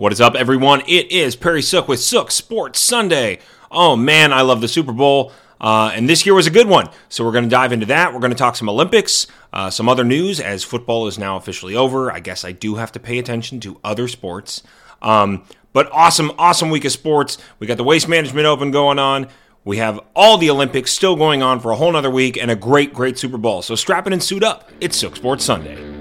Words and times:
What 0.00 0.12
is 0.12 0.20
up, 0.22 0.34
everyone? 0.34 0.80
It 0.88 1.12
is 1.12 1.36
Perry 1.36 1.60
Sook 1.60 1.86
with 1.86 2.00
Sook 2.00 2.30
Sports 2.30 2.80
Sunday. 2.80 3.38
Oh 3.70 3.96
man, 3.96 4.32
I 4.32 4.40
love 4.40 4.62
the 4.62 4.66
Super 4.66 4.92
Bowl. 4.92 5.30
Uh, 5.60 5.92
and 5.94 6.08
this 6.08 6.24
year 6.24 6.34
was 6.34 6.46
a 6.46 6.50
good 6.50 6.68
one. 6.68 6.88
So 7.10 7.22
we're 7.22 7.32
going 7.32 7.44
to 7.44 7.50
dive 7.50 7.70
into 7.70 7.84
that. 7.84 8.14
We're 8.14 8.20
going 8.20 8.32
to 8.32 8.38
talk 8.38 8.56
some 8.56 8.70
Olympics, 8.70 9.26
uh, 9.52 9.68
some 9.68 9.90
other 9.90 10.02
news 10.02 10.40
as 10.40 10.64
football 10.64 11.06
is 11.06 11.18
now 11.18 11.36
officially 11.36 11.74
over. 11.74 12.10
I 12.10 12.20
guess 12.20 12.46
I 12.46 12.52
do 12.52 12.76
have 12.76 12.92
to 12.92 12.98
pay 12.98 13.18
attention 13.18 13.60
to 13.60 13.78
other 13.84 14.08
sports. 14.08 14.62
Um, 15.02 15.44
but 15.74 15.92
awesome, 15.92 16.32
awesome 16.38 16.70
week 16.70 16.86
of 16.86 16.92
sports. 16.92 17.36
We 17.58 17.66
got 17.66 17.76
the 17.76 17.84
Waste 17.84 18.08
Management 18.08 18.46
Open 18.46 18.70
going 18.70 18.98
on. 18.98 19.28
We 19.66 19.76
have 19.76 20.00
all 20.16 20.38
the 20.38 20.48
Olympics 20.48 20.92
still 20.92 21.14
going 21.14 21.42
on 21.42 21.60
for 21.60 21.72
a 21.72 21.76
whole 21.76 21.92
nother 21.92 22.08
week 22.08 22.38
and 22.38 22.50
a 22.50 22.56
great, 22.56 22.94
great 22.94 23.18
Super 23.18 23.36
Bowl. 23.36 23.60
So 23.60 23.74
strap 23.74 24.06
in 24.06 24.14
and 24.14 24.22
suit 24.22 24.42
up. 24.42 24.70
It's 24.80 24.96
Sook 24.96 25.16
Sports 25.16 25.44
Sunday. 25.44 25.99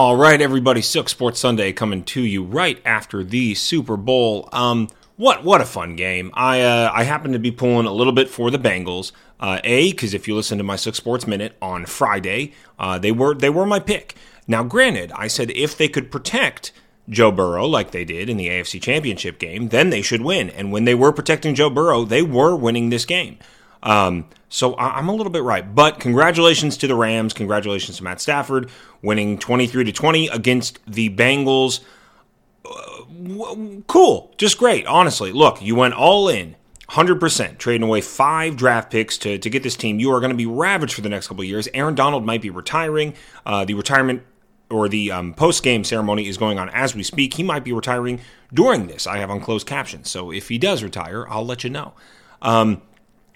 All 0.00 0.16
right, 0.16 0.40
everybody. 0.40 0.80
Sook 0.80 1.08
Sports 1.08 1.40
Sunday 1.40 1.72
coming 1.72 2.04
to 2.04 2.22
you 2.22 2.44
right 2.44 2.80
after 2.84 3.24
the 3.24 3.56
Super 3.56 3.96
Bowl. 3.96 4.48
Um, 4.52 4.90
what 5.16 5.42
what 5.42 5.60
a 5.60 5.64
fun 5.64 5.96
game! 5.96 6.30
I 6.34 6.60
uh, 6.60 6.92
I 6.94 7.02
happen 7.02 7.32
to 7.32 7.40
be 7.40 7.50
pulling 7.50 7.84
a 7.84 7.92
little 7.92 8.12
bit 8.12 8.28
for 8.28 8.48
the 8.52 8.60
Bengals. 8.60 9.10
Uh, 9.40 9.58
a 9.64 9.90
because 9.90 10.14
if 10.14 10.28
you 10.28 10.36
listen 10.36 10.56
to 10.58 10.62
my 10.62 10.76
Sook 10.76 10.94
Sports 10.94 11.26
Minute 11.26 11.56
on 11.60 11.84
Friday, 11.84 12.52
uh, 12.78 13.00
they 13.00 13.10
were 13.10 13.34
they 13.34 13.50
were 13.50 13.66
my 13.66 13.80
pick. 13.80 14.14
Now, 14.46 14.62
granted, 14.62 15.10
I 15.16 15.26
said 15.26 15.50
if 15.50 15.76
they 15.76 15.88
could 15.88 16.12
protect 16.12 16.70
Joe 17.08 17.32
Burrow 17.32 17.66
like 17.66 17.90
they 17.90 18.04
did 18.04 18.28
in 18.28 18.36
the 18.36 18.46
AFC 18.46 18.80
Championship 18.80 19.40
game, 19.40 19.70
then 19.70 19.90
they 19.90 20.02
should 20.02 20.22
win. 20.22 20.48
And 20.48 20.70
when 20.70 20.84
they 20.84 20.94
were 20.94 21.10
protecting 21.10 21.56
Joe 21.56 21.70
Burrow, 21.70 22.04
they 22.04 22.22
were 22.22 22.54
winning 22.54 22.90
this 22.90 23.04
game. 23.04 23.40
Um, 23.82 24.26
so 24.48 24.76
I'm 24.78 25.08
a 25.08 25.14
little 25.14 25.32
bit 25.32 25.42
right. 25.42 25.74
But 25.74 26.00
congratulations 26.00 26.76
to 26.78 26.86
the 26.86 26.94
Rams. 26.94 27.32
Congratulations 27.32 27.98
to 27.98 28.04
Matt 28.04 28.20
Stafford 28.20 28.70
winning 29.02 29.38
23 29.38 29.84
to 29.84 29.92
20 29.92 30.28
against 30.28 30.78
the 30.86 31.10
Bengals. 31.10 31.80
Uh, 32.64 33.82
cool. 33.86 34.32
Just 34.36 34.58
great. 34.58 34.86
Honestly, 34.86 35.32
look, 35.32 35.62
you 35.62 35.74
went 35.74 35.94
all 35.94 36.28
in. 36.28 36.56
100% 36.90 37.58
trading 37.58 37.86
away 37.86 38.00
five 38.00 38.56
draft 38.56 38.90
picks 38.90 39.18
to, 39.18 39.36
to 39.36 39.50
get 39.50 39.62
this 39.62 39.76
team. 39.76 40.00
You 40.00 40.10
are 40.12 40.20
going 40.20 40.30
to 40.30 40.36
be 40.36 40.46
ravaged 40.46 40.94
for 40.94 41.02
the 41.02 41.10
next 41.10 41.28
couple 41.28 41.44
years. 41.44 41.68
Aaron 41.74 41.94
Donald 41.94 42.24
might 42.24 42.40
be 42.40 42.48
retiring. 42.48 43.12
Uh, 43.44 43.66
the 43.66 43.74
retirement 43.74 44.22
or 44.70 44.88
the 44.88 45.10
um, 45.12 45.34
post 45.34 45.62
game 45.62 45.84
ceremony 45.84 46.26
is 46.28 46.38
going 46.38 46.58
on 46.58 46.70
as 46.70 46.94
we 46.94 47.02
speak. 47.02 47.34
He 47.34 47.42
might 47.42 47.62
be 47.62 47.72
retiring 47.72 48.20
during 48.52 48.86
this. 48.86 49.06
I 49.06 49.18
have 49.18 49.30
on 49.30 49.40
closed 49.40 49.66
captions. 49.66 50.10
So 50.10 50.30
if 50.30 50.48
he 50.48 50.56
does 50.56 50.82
retire, 50.82 51.26
I'll 51.28 51.44
let 51.44 51.62
you 51.62 51.68
know. 51.68 51.92
Um, 52.40 52.80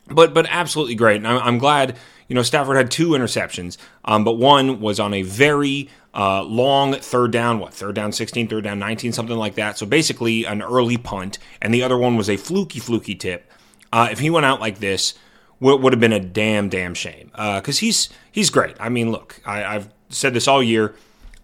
but 0.06 0.34
but 0.34 0.46
absolutely 0.48 0.94
great. 0.94 1.16
And 1.16 1.26
I'm, 1.26 1.38
I'm 1.38 1.58
glad 1.58 1.96
you 2.28 2.34
know 2.34 2.42
Stafford 2.42 2.76
had 2.76 2.90
two 2.90 3.10
interceptions, 3.10 3.76
um, 4.04 4.24
but 4.24 4.34
one 4.34 4.80
was 4.80 5.00
on 5.00 5.14
a 5.14 5.22
very 5.22 5.88
uh, 6.14 6.42
long 6.42 6.94
third 6.94 7.30
down, 7.30 7.58
what 7.58 7.72
third 7.72 7.94
down 7.94 8.12
16, 8.12 8.48
third 8.48 8.64
down 8.64 8.78
19, 8.78 9.12
something 9.12 9.36
like 9.36 9.54
that. 9.54 9.78
So 9.78 9.86
basically 9.86 10.44
an 10.44 10.62
early 10.62 10.96
punt, 10.96 11.38
and 11.60 11.72
the 11.72 11.82
other 11.82 11.96
one 11.96 12.16
was 12.16 12.28
a 12.28 12.36
fluky 12.36 12.80
fluky 12.80 13.14
tip. 13.14 13.50
Uh, 13.92 14.08
if 14.10 14.18
he 14.18 14.30
went 14.30 14.46
out 14.46 14.60
like 14.60 14.78
this, 14.78 15.14
would, 15.60 15.82
would 15.82 15.92
have 15.92 16.00
been 16.00 16.12
a 16.12 16.20
damn 16.20 16.68
damn 16.68 16.94
shame 16.94 17.30
because 17.32 17.78
uh, 17.78 17.80
he's 17.80 18.08
he's 18.30 18.50
great. 18.50 18.76
I 18.80 18.88
mean, 18.88 19.10
look, 19.10 19.40
I, 19.46 19.60
have 19.60 19.92
said 20.08 20.34
this 20.34 20.48
all 20.48 20.62
year. 20.62 20.94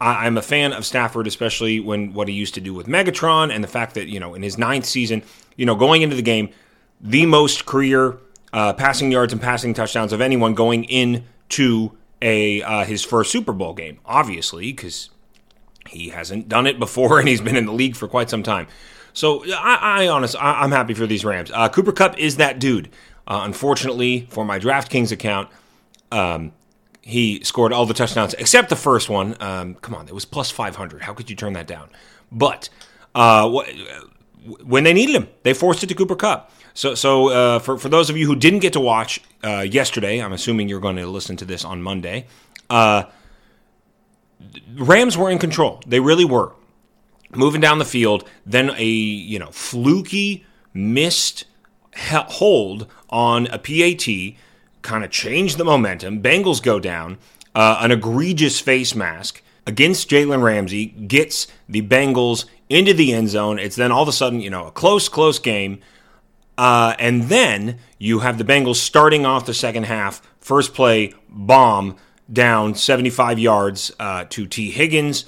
I, 0.00 0.26
I'm 0.26 0.36
a 0.36 0.42
fan 0.42 0.72
of 0.72 0.84
Stafford, 0.84 1.26
especially 1.26 1.80
when 1.80 2.12
what 2.12 2.28
he 2.28 2.34
used 2.34 2.54
to 2.54 2.60
do 2.60 2.74
with 2.74 2.86
Megatron 2.86 3.52
and 3.52 3.62
the 3.62 3.68
fact 3.68 3.94
that 3.94 4.08
you 4.08 4.20
know 4.20 4.34
in 4.34 4.42
his 4.42 4.58
ninth 4.58 4.84
season, 4.84 5.22
you 5.56 5.66
know 5.66 5.74
going 5.74 6.02
into 6.02 6.16
the 6.16 6.22
game, 6.22 6.50
the 7.00 7.26
most 7.26 7.64
career 7.64 8.18
uh, 8.52 8.72
passing 8.72 9.12
yards 9.12 9.32
and 9.32 9.42
passing 9.42 9.74
touchdowns 9.74 10.12
of 10.12 10.20
anyone 10.20 10.54
going 10.54 10.84
into 10.84 11.92
a 12.22 12.62
uh, 12.62 12.84
his 12.84 13.04
first 13.04 13.30
Super 13.30 13.52
Bowl 13.52 13.74
game. 13.74 13.98
Obviously, 14.04 14.72
because 14.72 15.10
he 15.88 16.10
hasn't 16.10 16.48
done 16.48 16.66
it 16.66 16.78
before 16.78 17.18
and 17.20 17.28
he's 17.28 17.40
been 17.40 17.56
in 17.56 17.66
the 17.66 17.72
league 17.72 17.96
for 17.96 18.08
quite 18.08 18.30
some 18.30 18.42
time. 18.42 18.66
So 19.12 19.44
I, 19.52 20.04
I 20.04 20.08
honest, 20.08 20.36
I, 20.36 20.62
am 20.64 20.70
happy 20.70 20.94
for 20.94 21.06
these 21.06 21.24
Rams. 21.24 21.50
Uh, 21.52 21.68
Cooper 21.68 21.92
Kupp 21.92 22.18
is 22.18 22.36
that 22.36 22.58
dude. 22.58 22.88
Uh, 23.26 23.40
unfortunately, 23.42 24.26
for 24.30 24.44
my 24.44 24.58
DraftKings 24.58 25.12
account, 25.12 25.48
um, 26.12 26.52
he 27.02 27.42
scored 27.42 27.72
all 27.72 27.84
the 27.84 27.94
touchdowns 27.94 28.34
except 28.34 28.68
the 28.68 28.76
first 28.76 29.08
one. 29.08 29.36
Um, 29.40 29.74
come 29.74 29.94
on, 29.94 30.08
it 30.08 30.14
was 30.14 30.24
plus 30.24 30.50
500. 30.50 31.02
How 31.02 31.14
could 31.14 31.28
you 31.30 31.36
turn 31.36 31.54
that 31.54 31.66
down? 31.66 31.90
But 32.30 32.68
uh, 33.14 33.50
when 34.64 34.84
they 34.84 34.92
needed 34.92 35.14
him, 35.14 35.28
they 35.42 35.54
forced 35.54 35.82
it 35.82 35.88
to 35.88 35.94
Cooper 35.94 36.16
Kupp. 36.16 36.50
So, 36.74 36.94
so 36.94 37.28
uh, 37.28 37.58
for 37.58 37.78
for 37.78 37.88
those 37.88 38.10
of 38.10 38.16
you 38.16 38.26
who 38.26 38.36
didn't 38.36 38.60
get 38.60 38.72
to 38.74 38.80
watch 38.80 39.20
uh, 39.42 39.60
yesterday, 39.60 40.22
I'm 40.22 40.32
assuming 40.32 40.68
you're 40.68 40.80
going 40.80 40.96
to 40.96 41.06
listen 41.06 41.36
to 41.38 41.44
this 41.44 41.64
on 41.64 41.82
Monday. 41.82 42.26
Uh, 42.70 43.04
Rams 44.76 45.16
were 45.16 45.30
in 45.30 45.38
control. 45.38 45.80
They 45.86 46.00
really 46.00 46.24
were 46.24 46.52
moving 47.34 47.60
down 47.60 47.78
the 47.78 47.84
field. 47.84 48.28
Then 48.46 48.70
a 48.76 48.84
you 48.84 49.38
know 49.38 49.50
fluky 49.50 50.44
missed 50.72 51.44
hold 51.96 52.86
on 53.10 53.46
a 53.48 53.58
PAT 53.58 54.36
kind 54.82 55.04
of 55.04 55.10
changed 55.10 55.58
the 55.58 55.64
momentum. 55.64 56.22
Bengals 56.22 56.62
go 56.62 56.78
down. 56.78 57.18
Uh, 57.54 57.78
an 57.80 57.90
egregious 57.90 58.60
face 58.60 58.94
mask 58.94 59.42
against 59.66 60.08
Jalen 60.08 60.42
Ramsey 60.42 60.86
gets 60.86 61.48
the 61.68 61.82
Bengals 61.82 62.44
into 62.68 62.94
the 62.94 63.12
end 63.12 63.28
zone. 63.28 63.58
It's 63.58 63.76
then 63.76 63.92
all 63.92 64.02
of 64.02 64.08
a 64.08 64.12
sudden, 64.12 64.40
you 64.40 64.50
know, 64.50 64.66
a 64.66 64.70
close, 64.70 65.08
close 65.08 65.38
game. 65.38 65.80
Uh, 66.56 66.94
and 66.98 67.24
then 67.24 67.78
you 67.98 68.20
have 68.20 68.38
the 68.38 68.44
Bengals 68.44 68.76
starting 68.76 69.24
off 69.24 69.46
the 69.46 69.54
second 69.54 69.84
half. 69.84 70.20
First 70.40 70.74
play, 70.74 71.14
bomb 71.28 71.96
down 72.30 72.74
75 72.74 73.38
yards 73.38 73.92
uh, 73.98 74.24
to 74.30 74.46
Tee 74.46 74.70
Higgins. 74.70 75.24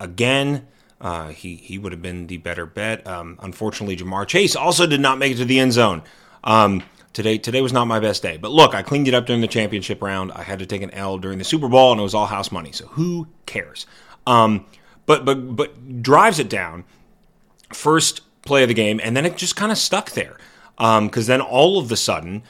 Again, 0.00 0.66
uh, 1.00 1.28
he, 1.28 1.56
he 1.56 1.78
would 1.78 1.92
have 1.92 2.02
been 2.02 2.26
the 2.28 2.36
better 2.38 2.64
bet. 2.64 3.06
Um, 3.06 3.38
unfortunately, 3.42 3.96
Ja'Marr 3.96 4.26
Chase 4.26 4.56
also 4.56 4.86
did 4.86 5.00
not 5.00 5.18
make 5.18 5.32
it 5.32 5.36
to 5.36 5.44
the 5.44 5.58
end 5.58 5.72
zone. 5.72 6.02
Um, 6.44 6.82
today 7.12 7.38
today 7.38 7.60
was 7.60 7.72
not 7.72 7.86
my 7.86 7.98
best 7.98 8.22
day. 8.22 8.36
But 8.36 8.52
look, 8.52 8.74
I 8.74 8.82
cleaned 8.82 9.08
it 9.08 9.14
up 9.14 9.26
during 9.26 9.40
the 9.40 9.48
championship 9.48 10.00
round. 10.02 10.32
I 10.32 10.42
had 10.42 10.60
to 10.60 10.66
take 10.66 10.82
an 10.82 10.90
L 10.92 11.18
during 11.18 11.38
the 11.38 11.44
Super 11.44 11.68
Bowl, 11.68 11.92
and 11.92 12.00
it 12.00 12.04
was 12.04 12.14
all 12.14 12.26
house 12.26 12.52
money. 12.52 12.72
So 12.72 12.86
who 12.86 13.26
cares? 13.46 13.86
Um, 14.26 14.66
but 15.08 15.24
but 15.24 15.56
but 15.56 16.02
drives 16.02 16.38
it 16.38 16.50
down. 16.50 16.84
First 17.72 18.20
play 18.42 18.62
of 18.62 18.68
the 18.68 18.74
game, 18.74 19.00
and 19.02 19.16
then 19.16 19.26
it 19.26 19.36
just 19.36 19.56
kind 19.56 19.72
of 19.72 19.78
stuck 19.78 20.12
there 20.12 20.36
because 20.76 20.98
um, 20.98 21.10
then 21.26 21.40
all 21.40 21.78
of 21.78 21.90
a 21.90 21.96
sudden, 21.96 22.42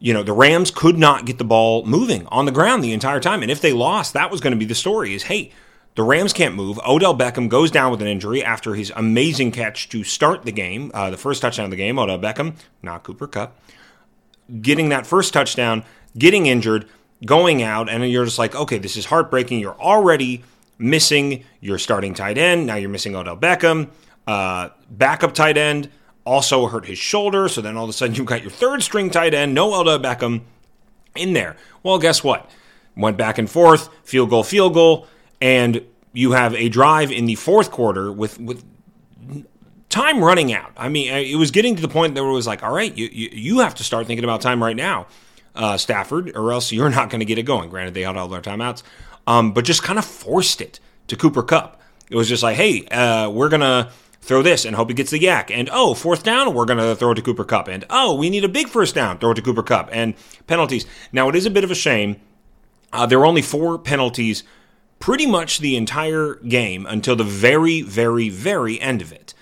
you 0.00 0.12
know, 0.12 0.22
the 0.22 0.32
Rams 0.32 0.70
could 0.70 0.98
not 0.98 1.26
get 1.26 1.38
the 1.38 1.44
ball 1.44 1.84
moving 1.84 2.26
on 2.26 2.46
the 2.46 2.50
ground 2.50 2.82
the 2.82 2.92
entire 2.92 3.20
time. 3.20 3.42
And 3.42 3.50
if 3.50 3.60
they 3.60 3.72
lost, 3.72 4.14
that 4.14 4.30
was 4.30 4.40
going 4.40 4.52
to 4.52 4.58
be 4.58 4.64
the 4.64 4.74
story 4.74 5.14
is, 5.14 5.24
hey, 5.24 5.52
the 5.94 6.02
Rams 6.02 6.32
can't 6.32 6.54
move. 6.54 6.80
Odell 6.86 7.16
Beckham 7.16 7.48
goes 7.48 7.70
down 7.70 7.90
with 7.90 8.00
an 8.00 8.08
injury 8.08 8.42
after 8.42 8.74
his 8.74 8.90
amazing 8.96 9.52
catch 9.52 9.88
to 9.90 10.02
start 10.02 10.44
the 10.44 10.52
game, 10.52 10.90
uh, 10.94 11.10
the 11.10 11.16
first 11.16 11.42
touchdown 11.42 11.66
of 11.66 11.70
the 11.70 11.76
game. 11.76 11.98
Odell 11.98 12.18
Beckham, 12.18 12.56
not 12.82 13.04
Cooper 13.04 13.26
Kupp, 13.26 13.60
getting 14.62 14.88
that 14.88 15.06
first 15.06 15.32
touchdown, 15.32 15.84
getting 16.16 16.46
injured, 16.46 16.86
going 17.24 17.62
out, 17.62 17.88
and 17.88 18.08
you're 18.10 18.24
just 18.24 18.38
like, 18.38 18.54
okay, 18.54 18.78
this 18.78 18.96
is 18.96 19.06
heartbreaking. 19.06 19.60
You're 19.60 19.80
already 19.80 20.42
missing 20.78 21.44
your 21.60 21.78
starting 21.78 22.14
tight 22.14 22.38
end. 22.38 22.66
Now 22.66 22.76
you're 22.76 22.90
missing 22.90 23.16
Odell 23.16 23.36
Beckham, 23.36 23.90
uh, 24.26 24.70
backup 24.90 25.34
tight 25.34 25.56
end 25.56 25.90
also 26.28 26.66
hurt 26.66 26.84
his 26.84 26.98
shoulder. 26.98 27.48
So 27.48 27.62
then 27.62 27.76
all 27.76 27.84
of 27.84 27.90
a 27.90 27.92
sudden 27.92 28.14
you've 28.14 28.26
got 28.26 28.42
your 28.42 28.50
third 28.50 28.82
string 28.82 29.10
tight 29.10 29.34
end, 29.34 29.54
no 29.54 29.74
Odell 29.74 29.98
Beckham 29.98 30.42
in 31.16 31.32
there. 31.32 31.56
Well, 31.82 31.98
guess 31.98 32.22
what? 32.22 32.50
Went 32.96 33.16
back 33.16 33.38
and 33.38 33.50
forth, 33.50 33.88
field 34.04 34.30
goal, 34.30 34.42
field 34.42 34.74
goal, 34.74 35.06
and 35.40 35.84
you 36.12 36.32
have 36.32 36.54
a 36.54 36.68
drive 36.68 37.10
in 37.12 37.26
the 37.26 37.36
fourth 37.36 37.70
quarter 37.70 38.10
with 38.12 38.40
with 38.40 38.64
time 39.88 40.22
running 40.22 40.52
out. 40.52 40.72
I 40.76 40.88
mean, 40.88 41.12
it 41.12 41.36
was 41.36 41.50
getting 41.50 41.76
to 41.76 41.82
the 41.82 41.88
point 41.88 42.16
that 42.16 42.22
it 42.22 42.26
was 42.26 42.46
like, 42.46 42.62
all 42.62 42.72
right, 42.72 42.94
you 42.96 43.08
you, 43.10 43.28
you 43.32 43.58
have 43.60 43.76
to 43.76 43.84
start 43.84 44.06
thinking 44.06 44.24
about 44.24 44.40
time 44.40 44.60
right 44.60 44.74
now, 44.74 45.06
uh, 45.54 45.76
Stafford, 45.76 46.36
or 46.36 46.52
else 46.52 46.72
you're 46.72 46.90
not 46.90 47.08
going 47.08 47.20
to 47.20 47.24
get 47.24 47.38
it 47.38 47.44
going. 47.44 47.70
Granted, 47.70 47.94
they 47.94 48.02
had 48.02 48.16
all 48.16 48.26
their 48.26 48.42
timeouts, 48.42 48.82
um, 49.28 49.52
but 49.52 49.64
just 49.64 49.84
kind 49.84 49.98
of 49.98 50.04
forced 50.04 50.60
it 50.60 50.80
to 51.06 51.14
Cooper 51.14 51.44
Kupp. 51.44 51.80
It 52.10 52.16
was 52.16 52.28
just 52.28 52.42
like, 52.42 52.56
hey, 52.56 52.86
uh, 52.86 53.30
we're 53.30 53.48
gonna 53.48 53.90
throw 54.28 54.42
this 54.42 54.64
and 54.64 54.76
hope 54.76 54.88
he 54.88 54.94
gets 54.94 55.10
the 55.10 55.20
yak. 55.20 55.50
And 55.50 55.68
oh, 55.72 55.94
fourth 55.94 56.22
down, 56.22 56.52
we're 56.52 56.66
going 56.66 56.78
to 56.78 56.94
throw 56.94 57.12
it 57.12 57.14
to 57.14 57.22
Cooper 57.22 57.44
Kupp. 57.44 57.66
And 57.66 57.84
oh, 57.88 58.14
we 58.14 58.28
need 58.28 58.44
a 58.44 58.48
big 58.48 58.68
first 58.68 58.94
down, 58.94 59.18
throw 59.18 59.30
it 59.30 59.36
to 59.36 59.42
Cooper 59.42 59.62
Kupp. 59.62 59.88
And 59.90 60.14
penalties. 60.46 60.84
Now, 61.12 61.28
it 61.28 61.34
is 61.34 61.46
a 61.46 61.50
bit 61.50 61.64
of 61.64 61.70
a 61.70 61.74
shame. 61.74 62.20
Uh, 62.92 63.06
there 63.06 63.18
were 63.18 63.26
only 63.26 63.42
four 63.42 63.78
penalties 63.78 64.44
pretty 64.98 65.26
much 65.26 65.58
the 65.58 65.76
entire 65.76 66.34
game 66.34 66.84
until 66.86 67.16
the 67.16 67.24
very, 67.24 67.80
very, 67.80 68.28
very 68.28 68.80
end 68.80 69.00
of 69.00 69.12
it. 69.12 69.32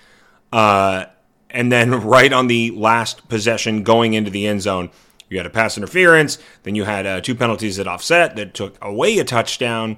Uh, 0.53 1.05
and 1.49 1.71
then 1.71 1.91
right 2.01 2.31
on 2.31 2.47
the 2.47 2.71
last 2.71 3.27
possession 3.27 3.83
going 3.83 4.13
into 4.13 4.31
the 4.31 4.47
end 4.47 4.61
zone, 4.61 4.89
you 5.29 5.37
had 5.37 5.45
a 5.45 5.51
pass 5.51 5.77
interference. 5.77 6.37
Then 6.63 6.75
you 6.75 6.83
had 6.83 7.05
uh, 7.05 7.21
two 7.21 7.35
penalties 7.35 7.77
that 7.77 7.87
offset 7.87 8.35
that 8.35 8.53
took 8.53 8.77
away 8.81 9.17
a 9.19 9.23
touchdown. 9.23 9.97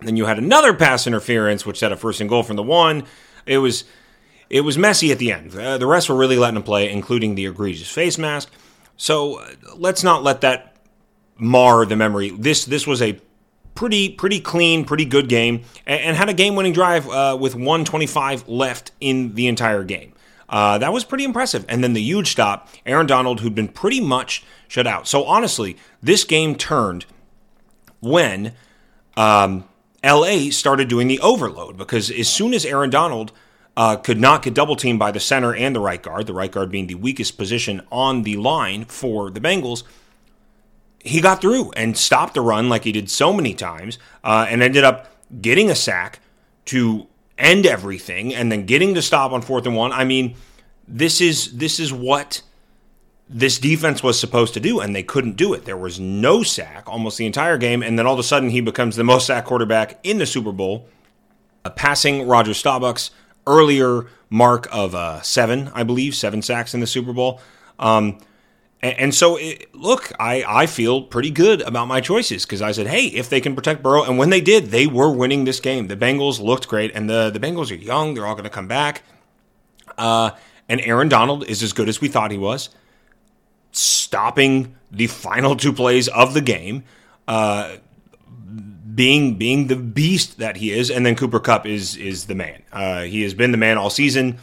Then 0.00 0.16
you 0.16 0.26
had 0.26 0.38
another 0.38 0.74
pass 0.74 1.06
interference, 1.06 1.64
which 1.64 1.78
set 1.78 1.92
a 1.92 1.96
first 1.96 2.20
and 2.20 2.28
goal 2.28 2.42
from 2.42 2.56
the 2.56 2.62
one. 2.62 3.04
It 3.46 3.58
was 3.58 3.84
it 4.50 4.62
was 4.62 4.76
messy 4.76 5.10
at 5.12 5.18
the 5.18 5.32
end. 5.32 5.54
Uh, 5.54 5.78
the 5.78 5.86
rest 5.86 6.08
were 6.08 6.16
really 6.16 6.36
letting 6.36 6.56
him 6.56 6.62
play, 6.62 6.90
including 6.90 7.34
the 7.34 7.46
egregious 7.46 7.90
face 7.90 8.18
mask. 8.18 8.50
So 8.96 9.40
uh, 9.40 9.48
let's 9.76 10.02
not 10.02 10.22
let 10.22 10.42
that 10.42 10.76
mar 11.38 11.86
the 11.86 11.96
memory. 11.96 12.30
This 12.30 12.64
this 12.64 12.86
was 12.86 13.00
a 13.00 13.20
pretty 13.74 14.10
pretty 14.10 14.40
clean, 14.40 14.84
pretty 14.84 15.04
good 15.04 15.28
game, 15.28 15.62
and, 15.86 16.00
and 16.00 16.16
had 16.16 16.28
a 16.28 16.34
game 16.34 16.56
winning 16.56 16.72
drive 16.72 17.08
uh, 17.08 17.36
with 17.40 17.54
125 17.54 18.48
left 18.48 18.92
in 19.00 19.34
the 19.34 19.46
entire 19.46 19.84
game. 19.84 20.12
Uh, 20.52 20.76
that 20.76 20.92
was 20.92 21.02
pretty 21.02 21.24
impressive. 21.24 21.64
And 21.66 21.82
then 21.82 21.94
the 21.94 22.02
huge 22.02 22.30
stop, 22.30 22.68
Aaron 22.84 23.06
Donald, 23.06 23.40
who'd 23.40 23.54
been 23.54 23.68
pretty 23.68 24.00
much 24.00 24.44
shut 24.68 24.86
out. 24.86 25.08
So 25.08 25.24
honestly, 25.24 25.78
this 26.02 26.24
game 26.24 26.54
turned 26.54 27.06
when 28.00 28.52
um, 29.16 29.64
LA 30.04 30.50
started 30.50 30.88
doing 30.88 31.08
the 31.08 31.20
overload 31.20 31.78
because 31.78 32.10
as 32.10 32.28
soon 32.28 32.52
as 32.52 32.66
Aaron 32.66 32.90
Donald 32.90 33.32
uh, 33.78 33.96
could 33.96 34.20
not 34.20 34.42
get 34.42 34.52
double 34.52 34.76
teamed 34.76 34.98
by 34.98 35.10
the 35.10 35.20
center 35.20 35.54
and 35.54 35.74
the 35.74 35.80
right 35.80 36.02
guard, 36.02 36.26
the 36.26 36.34
right 36.34 36.52
guard 36.52 36.70
being 36.70 36.86
the 36.86 36.96
weakest 36.96 37.38
position 37.38 37.80
on 37.90 38.22
the 38.22 38.36
line 38.36 38.84
for 38.84 39.30
the 39.30 39.40
Bengals, 39.40 39.84
he 40.98 41.22
got 41.22 41.40
through 41.40 41.72
and 41.72 41.96
stopped 41.96 42.34
the 42.34 42.42
run 42.42 42.68
like 42.68 42.84
he 42.84 42.92
did 42.92 43.08
so 43.08 43.32
many 43.32 43.54
times 43.54 43.98
uh, 44.22 44.46
and 44.50 44.62
ended 44.62 44.84
up 44.84 45.08
getting 45.40 45.70
a 45.70 45.74
sack 45.74 46.20
to 46.66 47.06
end 47.42 47.66
everything 47.66 48.34
and 48.34 48.50
then 48.50 48.64
getting 48.64 48.94
to 48.94 49.02
stop 49.02 49.32
on 49.32 49.42
fourth 49.42 49.66
and 49.66 49.76
one. 49.76 49.92
I 49.92 50.04
mean, 50.04 50.36
this 50.88 51.20
is 51.20 51.56
this 51.58 51.78
is 51.78 51.92
what 51.92 52.42
this 53.28 53.58
defense 53.58 54.02
was 54.02 54.18
supposed 54.18 54.54
to 54.54 54.60
do, 54.60 54.80
and 54.80 54.94
they 54.94 55.02
couldn't 55.02 55.36
do 55.36 55.52
it. 55.52 55.64
There 55.64 55.76
was 55.76 55.98
no 55.98 56.42
sack 56.42 56.84
almost 56.86 57.18
the 57.18 57.26
entire 57.26 57.58
game, 57.58 57.82
and 57.82 57.98
then 57.98 58.06
all 58.06 58.14
of 58.14 58.18
a 58.18 58.22
sudden 58.22 58.50
he 58.50 58.60
becomes 58.60 58.96
the 58.96 59.04
most 59.04 59.26
sack 59.26 59.44
quarterback 59.44 59.98
in 60.02 60.18
the 60.18 60.26
Super 60.26 60.52
Bowl, 60.52 60.88
uh, 61.64 61.70
passing 61.70 62.26
Roger 62.26 62.52
Staubach's 62.52 63.10
earlier 63.46 64.06
mark 64.30 64.68
of 64.70 64.94
uh, 64.94 65.20
seven, 65.22 65.70
I 65.74 65.82
believe, 65.82 66.14
seven 66.14 66.42
sacks 66.42 66.74
in 66.74 66.80
the 66.80 66.86
Super 66.86 67.12
Bowl. 67.12 67.40
Um, 67.78 68.18
and, 68.82 68.98
and, 68.98 69.14
so, 69.14 69.36
it, 69.36 69.72
look, 69.74 70.12
I, 70.18 70.44
I 70.46 70.66
feel 70.66 71.02
pretty 71.02 71.30
good 71.30 71.62
about 71.62 71.86
my 71.86 72.00
choices 72.00 72.44
because 72.44 72.60
I 72.60 72.72
said, 72.72 72.88
hey, 72.88 73.06
if 73.06 73.28
they 73.28 73.40
can 73.40 73.54
protect 73.54 73.82
Burrow, 73.82 74.02
and 74.02 74.18
when 74.18 74.30
they 74.30 74.40
did, 74.40 74.66
they 74.66 74.86
were 74.86 75.10
winning 75.10 75.44
this 75.44 75.60
game. 75.60 75.86
The 75.86 75.96
Bengals 75.96 76.40
looked 76.40 76.66
great, 76.66 76.90
and 76.94 77.08
the, 77.08 77.30
the 77.30 77.38
Bengals 77.38 77.70
are 77.70 77.76
young. 77.76 78.14
They're 78.14 78.26
all 78.26 78.34
going 78.34 78.44
to 78.44 78.50
come 78.50 78.66
back. 78.66 79.02
Uh, 79.96 80.32
and 80.68 80.80
Aaron 80.80 81.08
Donald 81.08 81.48
is 81.48 81.62
as 81.62 81.72
good 81.72 81.88
as 81.88 82.00
we 82.00 82.08
thought 82.08 82.30
he 82.30 82.38
was, 82.38 82.70
stopping 83.70 84.74
the 84.90 85.06
final 85.06 85.54
two 85.54 85.72
plays 85.72 86.08
of 86.08 86.34
the 86.34 86.40
game. 86.40 86.84
Uh, 87.28 87.76
being 88.94 89.36
being 89.36 89.68
the 89.68 89.76
beast 89.76 90.38
that 90.38 90.56
he 90.56 90.70
is, 90.70 90.90
and 90.90 91.06
then 91.06 91.14
Cooper 91.14 91.40
Kupp 91.40 91.66
is 91.66 91.96
is 91.96 92.26
the 92.26 92.34
man. 92.34 92.62
Uh, 92.72 93.02
he 93.02 93.22
has 93.22 93.32
been 93.34 93.50
the 93.52 93.58
man 93.58 93.78
all 93.78 93.90
season. 93.90 94.38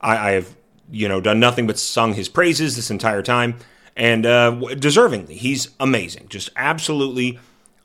I, 0.00 0.16
I, 0.16 0.30
have 0.32 0.54
you 0.90 1.08
know 1.08 1.20
done 1.20 1.40
nothing 1.40 1.66
but 1.66 1.78
sung 1.78 2.14
his 2.14 2.28
praises 2.28 2.76
this 2.76 2.90
entire 2.90 3.22
time, 3.22 3.56
and 3.96 4.26
uh, 4.26 4.52
deservingly, 4.52 5.36
he's 5.36 5.70
amazing. 5.80 6.28
Just 6.28 6.50
absolutely 6.56 7.38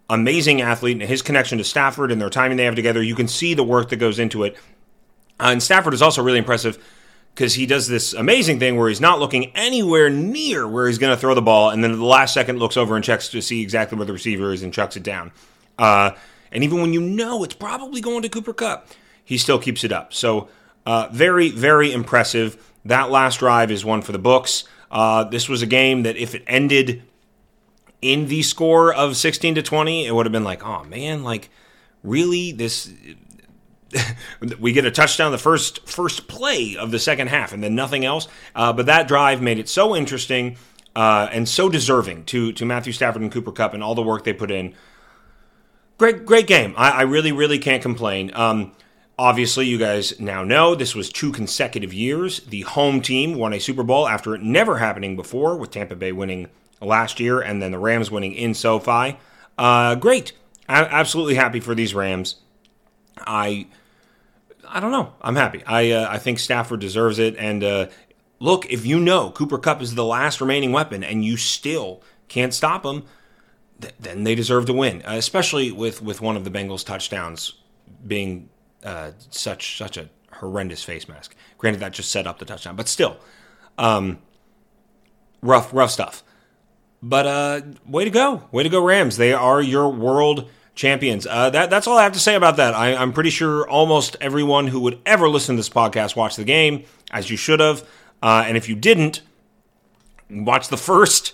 amazing 0.10 0.62
athlete, 0.62 1.00
and 1.00 1.10
his 1.10 1.22
connection 1.22 1.58
to 1.58 1.64
Stafford 1.64 2.12
and 2.12 2.22
their 2.22 2.30
timing 2.30 2.58
they 2.58 2.66
have 2.66 2.76
together. 2.76 3.02
You 3.02 3.16
can 3.16 3.28
see 3.28 3.54
the 3.54 3.64
work 3.64 3.90
that 3.90 3.98
goes 3.98 4.20
into 4.20 4.44
it. 4.44 4.56
Uh, 5.40 5.50
and 5.52 5.64
Stafford 5.64 5.94
is 5.94 6.02
also 6.02 6.22
really 6.22 6.40
impressive 6.40 6.78
because 7.34 7.54
he 7.54 7.66
does 7.66 7.88
this 7.88 8.14
amazing 8.14 8.60
thing 8.60 8.76
where 8.76 8.90
he's 8.90 9.00
not 9.00 9.20
looking 9.20 9.56
anywhere 9.56 10.10
near 10.10 10.68
where 10.68 10.88
he's 10.88 10.98
going 10.98 11.16
to 11.16 11.20
throw 11.20 11.34
the 11.34 11.42
ball, 11.42 11.70
and 11.70 11.84
then 11.84 11.92
at 11.92 11.98
the 11.98 12.04
last 12.04 12.34
second 12.34 12.60
looks 12.60 12.76
over 12.76 12.96
and 12.96 13.06
checks 13.06 13.30
to 13.30 13.42
see 13.42 13.62
exactly 13.62 13.98
where 13.98 14.06
the 14.06 14.14
receiver 14.14 14.52
is 14.52 14.64
and 14.64 14.74
chucks 14.74 14.98
it 14.98 15.04
down. 15.04 15.32
Uh, 15.78 16.12
and 16.52 16.64
even 16.64 16.82
when 16.82 16.94
you 16.94 17.02
know 17.02 17.44
it's 17.44 17.54
probably 17.54 18.02
going 18.02 18.22
to 18.24 18.30
Cooper 18.30 18.54
Kupp, 18.54 18.88
he 19.24 19.38
still 19.38 19.60
keeps 19.60 19.84
it 19.84 19.92
up. 19.92 20.14
So 20.14 20.50
uh, 20.86 21.08
very, 21.12 21.50
very 21.50 21.94
impressive. 21.94 22.58
That 22.90 23.10
last 23.12 23.40
drive 23.40 23.72
is 23.72 23.86
one 23.86 24.02
for 24.02 24.12
the 24.12 24.20
books. 24.20 24.66
Uh, 24.92 25.24
this 25.24 25.48
was 25.48 25.62
a 25.62 25.68
game 25.68 26.04
that 26.04 26.18
if 26.18 26.34
it 26.36 26.44
ended 26.48 27.04
in 28.02 28.28
the 28.28 28.42
score 28.42 28.94
of 28.94 29.16
16 29.16 29.56
to 29.56 29.62
20, 29.62 30.06
it 30.06 30.14
would 30.14 30.26
have 30.26 30.34
been 30.34 30.44
like, 30.44 30.66
oh 30.66 30.84
man, 30.84 31.24
like 31.24 31.50
really 32.04 32.52
this 32.52 32.92
we 34.60 34.72
get 34.72 34.86
a 34.86 34.92
touchdown 34.92 35.32
the 35.32 35.38
first 35.38 35.88
first 35.88 36.28
play 36.28 36.76
of 36.78 36.92
the 36.92 37.00
second 37.00 37.28
half, 37.28 37.54
and 37.54 37.64
then 37.64 37.76
nothing 37.76 38.06
else. 38.06 38.28
Uh, 38.56 38.74
but 38.74 38.86
that 38.88 39.08
drive 39.08 39.42
made 39.42 39.60
it 39.60 39.70
so 39.70 39.96
interesting 39.96 40.58
uh, 40.96 41.28
and 41.32 41.48
so 41.48 41.70
deserving 41.70 42.26
to 42.26 42.52
to 42.54 42.66
Matthew 42.66 42.94
Stafford 42.94 43.22
and 43.22 43.32
Cooper 43.32 43.52
Kupp 43.52 43.74
and 43.74 43.84
all 43.84 43.96
the 43.96 44.04
work 44.04 44.24
they 44.24 44.34
put 44.34 44.52
in. 44.52 44.74
Great, 45.98 46.26
great 46.26 46.48
game. 46.48 46.74
I, 46.78 46.90
I 46.92 47.02
really, 47.02 47.32
really 47.32 47.60
can't 47.60 47.82
complain. 47.82 48.32
Um, 48.34 48.72
obviously, 49.20 49.68
you 49.68 49.78
guys 49.78 50.18
now 50.20 50.44
know 50.44 50.74
this 50.74 50.96
was 50.96 51.12
two 51.12 51.32
consecutive 51.32 51.94
years. 51.94 52.40
The 52.40 52.62
home 52.62 53.02
team 53.02 53.36
won 53.36 53.54
a 53.54 53.60
Super 53.60 53.84
Bowl 53.84 54.08
after 54.08 54.34
it 54.34 54.42
never 54.42 54.78
happening 54.78 55.16
before, 55.18 55.58
with 55.58 55.72
Tampa 55.72 55.96
Bay 55.96 56.14
winning 56.14 56.48
last 56.82 57.20
year 57.20 57.42
and 57.42 57.62
then 57.62 57.72
the 57.72 57.78
Rams 57.78 58.10
winning 58.10 58.34
in 58.34 58.54
SoFi. 58.54 59.18
Uh, 59.58 59.96
great. 59.96 60.32
I'm 60.70 60.86
absolutely 60.86 61.36
happy 61.36 61.60
for 61.60 61.76
these 61.76 61.94
Rams. 61.94 62.38
I 63.20 63.68
I 64.68 64.80
don't 64.80 64.92
know. 64.92 65.14
I'm 65.22 65.36
happy. 65.36 65.64
I 65.66 65.92
uh, 65.92 66.08
I 66.10 66.18
think 66.18 66.40
Stafford 66.40 66.80
deserves 66.80 67.20
it. 67.20 67.36
And 67.38 67.64
uh, 67.64 67.88
look, 68.40 68.72
if 68.72 68.86
you 68.86 69.00
know 69.00 69.32
Cooper 69.32 69.58
Kupp 69.58 69.82
is 69.82 69.96
the 69.96 70.06
last 70.06 70.40
remaining 70.40 70.72
weapon 70.72 71.04
and 71.04 71.26
you 71.26 71.36
still 71.36 72.02
can't 72.30 72.54
stop 72.54 72.86
him, 72.86 73.04
th- 73.82 73.96
then 74.00 74.24
they 74.24 74.36
deserve 74.36 74.66
to 74.68 74.74
win. 74.74 75.02
Especially 75.04 75.72
with 75.72 76.02
with 76.02 76.22
one 76.22 76.38
of 76.38 76.46
the 76.46 76.52
Bengals' 76.52 76.86
touchdowns 76.86 77.56
being 78.08 78.50
uh, 78.84 79.12
such 79.30 79.78
such 79.78 79.98
a 79.98 80.10
horrendous 80.34 80.84
face 80.84 81.08
mask. 81.08 81.36
Granted, 81.58 81.82
that 81.82 81.94
just 81.94 82.12
set 82.12 82.28
up 82.28 82.40
the 82.40 82.46
touchdown, 82.46 82.76
but 82.76 82.88
still, 82.88 83.18
um, 83.78 84.20
rough 85.42 85.74
rough 85.74 85.92
stuff. 85.92 86.24
But 87.02 87.28
uh, 87.28 87.62
way 87.86 88.04
to 88.04 88.10
go, 88.10 88.44
way 88.52 88.64
to 88.64 88.70
go, 88.70 88.84
Rams! 88.84 89.18
They 89.18 89.34
are 89.34 89.62
your 89.62 89.90
world 89.90 90.50
champions. 90.76 91.28
Uh, 91.28 91.50
that, 91.50 91.70
that's 91.70 91.88
all 91.88 91.98
I 91.98 92.04
have 92.04 92.14
to 92.14 92.20
say 92.20 92.36
about 92.36 92.58
that. 92.58 92.74
I, 92.74 92.92
am 92.92 93.12
pretty 93.12 93.30
sure 93.30 93.68
almost 93.70 94.16
everyone 94.22 94.68
who 94.68 94.80
would 94.80 95.00
ever 95.06 95.28
listen 95.28 95.56
to 95.56 95.60
this 95.60 95.70
podcast 95.70 96.16
watched 96.16 96.38
the 96.38 96.46
game, 96.46 96.86
as 97.12 97.30
you 97.30 97.36
should 97.36 97.60
have. 97.60 97.88
Uh, 98.24 98.44
and 98.48 98.56
if 98.56 98.70
you 98.70 98.76
didn't, 98.76 99.22
watch 100.30 100.70
the 100.70 100.78
first 100.78 101.34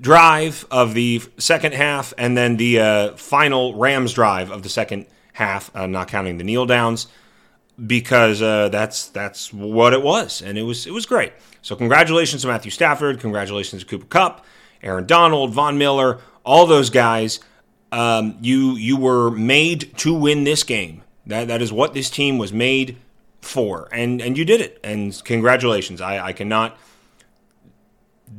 drive 0.00 0.66
of 0.70 0.94
the 0.94 1.22
second 1.38 1.72
half 1.74 2.12
and 2.18 2.36
then 2.36 2.56
the 2.56 2.80
uh, 2.80 3.16
final 3.16 3.74
Rams 3.76 4.12
drive 4.12 4.50
of 4.50 4.62
the 4.62 4.68
second 4.68 5.02
half, 5.02 5.08
uh, 5.38 5.86
not 5.86 6.08
counting 6.08 6.38
the 6.38 6.44
kneel 6.44 6.66
downs, 6.66 7.06
because 7.84 8.42
uh, 8.42 8.68
that's 8.68 9.08
that's 9.08 9.52
what 9.52 9.92
it 9.92 10.02
was, 10.02 10.42
and 10.42 10.58
it 10.58 10.62
was 10.62 10.86
it 10.86 10.92
was 10.92 11.06
great. 11.06 11.32
So 11.62 11.76
congratulations 11.76 12.42
to 12.42 12.48
Matthew 12.48 12.70
Stafford, 12.70 13.20
congratulations 13.20 13.82
to 13.82 13.88
Cooper 13.88 14.06
Kupp, 14.06 14.44
Aaron 14.82 15.06
Donald, 15.06 15.52
Von 15.52 15.78
Miller, 15.78 16.20
all 16.44 16.66
those 16.66 16.90
guys 16.90 17.40
um, 17.92 18.38
you 18.40 18.74
you 18.76 18.96
were 18.96 19.30
made 19.30 19.96
to 19.98 20.14
win 20.14 20.44
this 20.44 20.64
game. 20.64 21.02
That 21.26 21.48
that 21.48 21.62
is 21.62 21.72
what 21.72 21.94
this 21.94 22.10
team 22.10 22.38
was 22.38 22.52
made 22.52 22.96
for, 23.42 23.88
and 23.92 24.20
and 24.20 24.36
you 24.36 24.44
did 24.44 24.60
it. 24.60 24.80
And 24.82 25.20
congratulations. 25.24 26.00
I, 26.00 26.26
I 26.26 26.32
cannot 26.32 26.76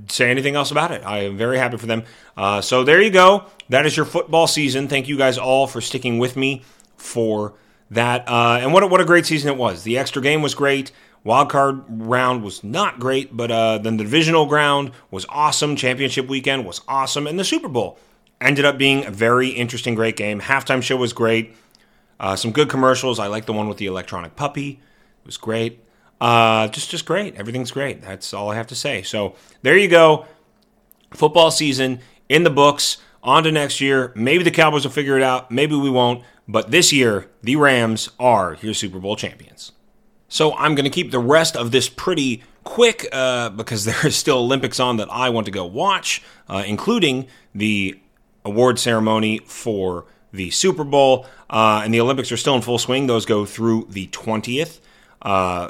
say 0.09 0.29
anything 0.29 0.55
else 0.55 0.71
about 0.71 0.91
it. 0.91 1.05
I 1.05 1.19
am 1.19 1.37
very 1.37 1.57
happy 1.57 1.77
for 1.77 1.85
them. 1.85 2.03
Uh, 2.35 2.61
so 2.61 2.83
there 2.83 3.01
you 3.01 3.11
go. 3.11 3.45
That 3.69 3.85
is 3.85 3.95
your 3.95 4.07
football 4.07 4.47
season. 4.47 4.87
Thank 4.87 5.07
you 5.07 5.17
guys 5.17 5.37
all 5.37 5.67
for 5.67 5.81
sticking 5.81 6.17
with 6.17 6.35
me 6.35 6.63
for 7.03 7.53
that. 7.91 8.27
Uh, 8.27 8.59
and 8.61 8.73
what 8.73 8.83
a, 8.83 8.87
what 8.87 9.01
a 9.01 9.05
great 9.05 9.25
season 9.25 9.51
it 9.51 9.57
was. 9.57 9.83
The 9.83 9.97
extra 9.97 10.21
game 10.21 10.41
was 10.41 10.55
great. 10.55 10.91
Wild 11.23 11.49
card 11.49 11.83
round 11.87 12.43
was 12.43 12.63
not 12.63 12.99
great, 12.99 13.35
but 13.35 13.49
uh, 13.49 13.77
then 13.77 13.97
the 13.97 14.03
divisional 14.03 14.49
round 14.49 14.91
was 15.09 15.25
awesome. 15.29 15.75
Championship 15.75 16.27
weekend 16.27 16.65
was 16.65 16.81
awesome, 16.87 17.27
and 17.27 17.39
the 17.39 17.45
Super 17.45 17.69
Bowl 17.69 17.97
ended 18.41 18.65
up 18.65 18.77
being 18.77 19.05
a 19.05 19.11
very 19.11 19.49
interesting, 19.49 19.95
great 19.95 20.17
game. 20.17 20.41
Halftime 20.41 20.81
show 20.83 20.97
was 20.97 21.13
great. 21.13 21.55
Uh, 22.19 22.35
some 22.35 22.51
good 22.51 22.69
commercials. 22.69 23.19
I 23.19 23.27
like 23.27 23.45
the 23.45 23.53
one 23.53 23.69
with 23.69 23.77
the 23.77 23.85
electronic 23.85 24.35
puppy. 24.35 24.71
It 24.71 25.25
was 25.25 25.37
great. 25.37 25.79
Uh, 26.19 26.67
just, 26.67 26.89
just 26.89 27.05
great. 27.05 27.35
Everything's 27.35 27.71
great. 27.71 28.01
That's 28.01 28.33
all 28.33 28.51
I 28.51 28.55
have 28.55 28.67
to 28.67 28.75
say. 28.75 29.01
So 29.01 29.35
there 29.61 29.77
you 29.77 29.87
go. 29.87 30.25
Football 31.13 31.51
season 31.51 31.99
in 32.27 32.43
the 32.43 32.49
books. 32.49 32.97
On 33.23 33.41
to 33.43 33.51
next 33.53 33.79
year. 33.79 34.11
Maybe 34.15 34.43
the 34.43 34.51
Cowboys 34.51 34.83
will 34.83 34.91
figure 34.91 35.15
it 35.15 35.23
out. 35.23 35.49
Maybe 35.49 35.75
we 35.75 35.89
won't. 35.89 36.23
But 36.47 36.71
this 36.71 36.91
year, 36.91 37.29
the 37.41 37.55
Rams 37.55 38.09
are 38.19 38.57
your 38.61 38.73
Super 38.73 38.99
Bowl 38.99 39.15
champions. 39.15 39.71
So 40.27 40.55
I'm 40.55 40.75
going 40.75 40.85
to 40.85 40.89
keep 40.89 41.11
the 41.11 41.19
rest 41.19 41.55
of 41.55 41.71
this 41.71 41.89
pretty 41.89 42.43
quick 42.63 43.07
uh, 43.11 43.49
because 43.49 43.85
there 43.85 44.07
is 44.07 44.15
still 44.15 44.39
Olympics 44.39 44.79
on 44.79 44.97
that 44.97 45.09
I 45.11 45.29
want 45.29 45.45
to 45.45 45.51
go 45.51 45.65
watch, 45.65 46.21
uh, 46.49 46.63
including 46.65 47.27
the 47.53 47.99
award 48.43 48.79
ceremony 48.79 49.39
for 49.45 50.05
the 50.31 50.49
Super 50.49 50.83
Bowl. 50.83 51.25
Uh, 51.49 51.81
and 51.83 51.93
the 51.93 52.01
Olympics 52.01 52.31
are 52.31 52.37
still 52.37 52.55
in 52.55 52.61
full 52.61 52.79
swing. 52.79 53.07
Those 53.07 53.25
go 53.25 53.45
through 53.45 53.87
the 53.89 54.07
20th. 54.07 54.79
Uh, 55.21 55.69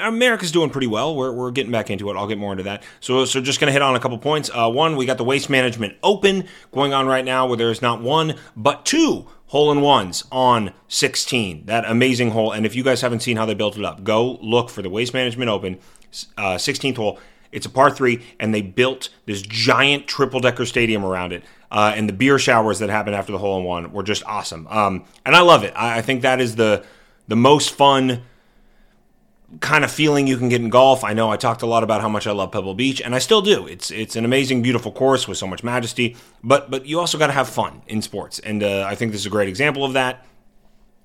America's 0.00 0.52
doing 0.52 0.70
pretty 0.70 0.86
well. 0.86 1.14
We're, 1.14 1.32
we're 1.32 1.50
getting 1.50 1.72
back 1.72 1.90
into 1.90 2.08
it. 2.08 2.16
I'll 2.16 2.26
get 2.26 2.38
more 2.38 2.52
into 2.52 2.64
that. 2.64 2.82
So, 3.00 3.26
so 3.26 3.42
just 3.42 3.60
going 3.60 3.66
to 3.66 3.72
hit 3.72 3.82
on 3.82 3.94
a 3.94 4.00
couple 4.00 4.16
points. 4.16 4.50
Uh, 4.54 4.70
one, 4.70 4.96
we 4.96 5.04
got 5.04 5.18
the 5.18 5.24
Waste 5.24 5.50
Management 5.50 5.96
Open 6.02 6.48
going 6.72 6.94
on 6.94 7.06
right 7.06 7.24
now 7.24 7.46
where 7.46 7.58
there's 7.58 7.82
not 7.82 8.00
one, 8.00 8.36
but 8.56 8.86
two 8.86 9.26
hole 9.48 9.70
in 9.70 9.80
ones 9.80 10.24
on 10.32 10.72
16. 10.88 11.66
That 11.66 11.84
amazing 11.86 12.30
hole. 12.30 12.52
And 12.52 12.66
if 12.66 12.74
you 12.74 12.82
guys 12.82 13.00
haven't 13.00 13.20
seen 13.20 13.36
how 13.36 13.46
they 13.46 13.54
built 13.54 13.76
it 13.76 13.84
up, 13.84 14.04
go 14.04 14.38
look 14.42 14.70
for 14.70 14.82
the 14.82 14.90
Waste 14.90 15.14
Management 15.14 15.50
Open, 15.50 15.78
uh, 16.36 16.56
16th 16.56 16.96
hole. 16.96 17.18
It's 17.52 17.64
a 17.64 17.70
par 17.70 17.90
three, 17.90 18.22
and 18.40 18.52
they 18.52 18.60
built 18.60 19.08
this 19.24 19.40
giant 19.40 20.06
triple 20.06 20.40
decker 20.40 20.66
stadium 20.66 21.04
around 21.04 21.32
it. 21.32 21.44
Uh, 21.70 21.92
and 21.96 22.08
the 22.08 22.12
beer 22.12 22.38
showers 22.38 22.80
that 22.80 22.90
happened 22.90 23.16
after 23.16 23.32
the 23.32 23.38
hole 23.38 23.58
in 23.58 23.64
one 23.64 23.92
were 23.92 24.02
just 24.02 24.24
awesome. 24.24 24.66
Um, 24.68 25.04
and 25.24 25.34
I 25.34 25.40
love 25.40 25.64
it. 25.64 25.72
I, 25.76 25.98
I 25.98 26.02
think 26.02 26.22
that 26.22 26.40
is 26.40 26.56
the 26.56 26.84
the 27.28 27.36
most 27.36 27.70
fun 27.70 28.22
kind 29.60 29.84
of 29.84 29.90
feeling 29.90 30.26
you 30.26 30.36
can 30.36 30.48
get 30.48 30.60
in 30.60 30.70
golf. 30.70 31.04
I 31.04 31.12
know 31.12 31.30
I 31.30 31.36
talked 31.36 31.62
a 31.62 31.66
lot 31.66 31.82
about 31.82 32.00
how 32.00 32.08
much 32.08 32.26
I 32.26 32.32
love 32.32 32.52
Pebble 32.52 32.74
Beach, 32.74 33.00
and 33.00 33.14
I 33.14 33.18
still 33.18 33.42
do. 33.42 33.66
It's 33.66 33.90
it's 33.90 34.16
an 34.16 34.24
amazing, 34.24 34.62
beautiful 34.62 34.92
course 34.92 35.28
with 35.28 35.38
so 35.38 35.46
much 35.46 35.62
majesty. 35.62 36.16
But 36.42 36.70
but 36.70 36.86
you 36.86 36.98
also 36.98 37.18
got 37.18 37.28
to 37.28 37.32
have 37.32 37.48
fun 37.48 37.82
in 37.86 38.02
sports, 38.02 38.38
and 38.40 38.62
uh, 38.62 38.84
I 38.88 38.94
think 38.94 39.12
this 39.12 39.22
is 39.22 39.26
a 39.26 39.30
great 39.30 39.48
example 39.48 39.84
of 39.84 39.92
that. 39.92 40.26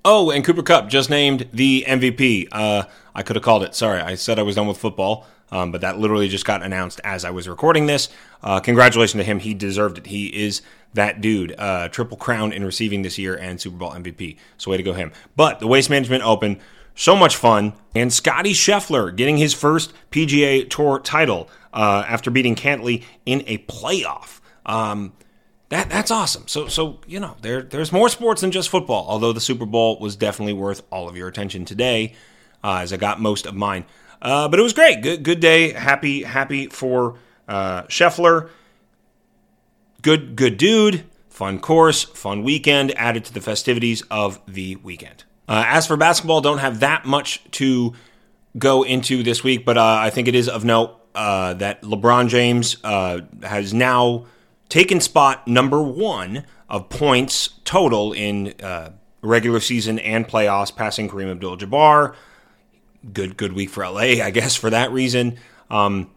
Oh, 0.03 0.31
and 0.31 0.43
Cooper 0.43 0.63
Kupp 0.63 0.89
just 0.89 1.11
named 1.11 1.47
the 1.53 1.85
MVP. 1.87 2.47
Uh, 2.51 2.83
I 3.13 3.21
could 3.21 3.35
have 3.35 3.43
called 3.43 3.63
it. 3.63 3.75
Sorry, 3.75 4.01
I 4.01 4.15
said 4.15 4.39
I 4.39 4.43
was 4.43 4.55
done 4.55 4.67
with 4.67 4.79
football, 4.79 5.27
um, 5.51 5.71
but 5.71 5.81
that 5.81 5.99
literally 5.99 6.27
just 6.27 6.45
got 6.45 6.63
announced 6.63 6.99
as 7.03 7.23
I 7.23 7.29
was 7.29 7.47
recording 7.47 7.85
this. 7.85 8.09
Uh, 8.41 8.59
congratulations 8.59 9.21
to 9.21 9.23
him. 9.23 9.37
He 9.37 9.53
deserved 9.53 9.99
it. 9.99 10.07
He 10.07 10.27
is 10.27 10.63
that 10.95 11.21
dude. 11.21 11.53
Uh, 11.57 11.87
triple 11.89 12.17
crown 12.17 12.51
in 12.51 12.65
receiving 12.65 13.03
this 13.03 13.19
year 13.19 13.35
and 13.35 13.61
Super 13.61 13.77
Bowl 13.77 13.91
MVP. 13.91 14.37
So 14.57 14.71
way 14.71 14.77
to 14.77 14.83
go 14.83 14.93
him. 14.93 15.11
But 15.35 15.59
the 15.59 15.67
Waste 15.67 15.91
Management 15.91 16.23
Open 16.23 16.59
so 16.95 17.15
much 17.15 17.35
fun. 17.35 17.73
And 17.95 18.11
Scotty 18.11 18.53
Scheffler 18.53 19.15
getting 19.15 19.37
his 19.37 19.53
first 19.53 19.93
PGA 20.11 20.69
Tour 20.69 20.99
title 20.99 21.49
uh, 21.73 22.03
after 22.07 22.31
beating 22.31 22.55
Cantlay 22.55 23.03
in 23.25 23.43
a 23.47 23.59
playoff. 23.59 24.39
Um, 24.65 25.13
that 25.69 25.89
that's 25.89 26.11
awesome. 26.11 26.47
So 26.47 26.67
so 26.67 26.99
you 27.07 27.19
know 27.19 27.37
there 27.41 27.61
there's 27.61 27.91
more 27.91 28.09
sports 28.09 28.41
than 28.41 28.51
just 28.51 28.69
football. 28.69 29.05
Although 29.07 29.33
the 29.33 29.39
Super 29.39 29.65
Bowl 29.65 29.97
was 29.99 30.15
definitely 30.15 30.53
worth 30.53 30.83
all 30.91 31.07
of 31.07 31.15
your 31.15 31.27
attention 31.27 31.63
today, 31.65 32.13
uh, 32.63 32.79
as 32.81 32.91
I 32.91 32.97
got 32.97 33.21
most 33.21 33.45
of 33.45 33.55
mine. 33.55 33.85
Uh, 34.21 34.47
but 34.49 34.59
it 34.59 34.63
was 34.63 34.73
great. 34.73 35.01
Good 35.01 35.23
good 35.23 35.39
day. 35.39 35.71
Happy 35.71 36.23
happy 36.23 36.67
for 36.67 37.15
uh, 37.47 37.83
Scheffler. 37.83 38.49
Good 40.01 40.35
good 40.35 40.57
dude. 40.57 41.05
Fun 41.29 41.57
course. 41.59 42.03
Fun 42.03 42.43
weekend. 42.43 42.91
Added 42.97 43.23
to 43.25 43.33
the 43.33 43.41
festivities 43.41 44.03
of 44.11 44.39
the 44.45 44.75
weekend. 44.77 45.23
Uh, 45.51 45.65
as 45.67 45.85
for 45.85 45.97
basketball, 45.97 46.39
don't 46.39 46.59
have 46.59 46.79
that 46.79 47.03
much 47.03 47.41
to 47.51 47.91
go 48.57 48.83
into 48.83 49.21
this 49.21 49.43
week, 49.43 49.65
but 49.65 49.77
uh, 49.77 49.97
I 49.99 50.09
think 50.09 50.29
it 50.29 50.33
is 50.33 50.47
of 50.47 50.63
note 50.63 50.97
uh, 51.13 51.55
that 51.55 51.81
LeBron 51.81 52.29
James 52.29 52.77
uh, 52.85 53.19
has 53.43 53.73
now 53.73 54.27
taken 54.69 55.01
spot 55.01 55.45
number 55.49 55.83
one 55.83 56.45
of 56.69 56.87
points 56.87 57.49
total 57.65 58.13
in 58.13 58.53
uh, 58.63 58.91
regular 59.21 59.59
season 59.59 59.99
and 59.99 60.25
playoffs, 60.25 60.73
passing 60.73 61.09
Kareem 61.09 61.29
Abdul-Jabbar. 61.29 62.15
Good, 63.11 63.35
good 63.35 63.51
week 63.51 63.71
for 63.71 63.85
LA, 63.85 64.23
I 64.23 64.29
guess, 64.29 64.55
for 64.55 64.69
that 64.69 64.93
reason. 64.93 65.37
Um, 65.69 66.11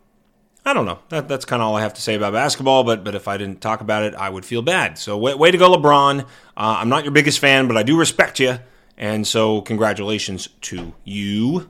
I 0.64 0.72
don't 0.72 0.86
know. 0.86 1.00
That, 1.08 1.26
that's 1.26 1.44
kind 1.44 1.60
of 1.60 1.66
all 1.66 1.74
I 1.74 1.80
have 1.80 1.94
to 1.94 2.00
say 2.00 2.14
about 2.14 2.34
basketball. 2.34 2.84
But 2.84 3.02
but 3.02 3.16
if 3.16 3.26
I 3.26 3.36
didn't 3.36 3.60
talk 3.60 3.80
about 3.80 4.04
it, 4.04 4.14
I 4.14 4.30
would 4.30 4.44
feel 4.44 4.62
bad. 4.62 4.96
So 4.96 5.18
way, 5.18 5.34
way 5.34 5.50
to 5.50 5.58
go, 5.58 5.76
LeBron. 5.76 6.20
Uh, 6.20 6.26
I'm 6.56 6.88
not 6.88 7.02
your 7.02 7.10
biggest 7.10 7.40
fan, 7.40 7.66
but 7.66 7.76
I 7.76 7.82
do 7.82 7.98
respect 7.98 8.38
you. 8.38 8.58
And 8.96 9.26
so, 9.26 9.60
congratulations 9.60 10.48
to 10.62 10.94
you. 11.04 11.68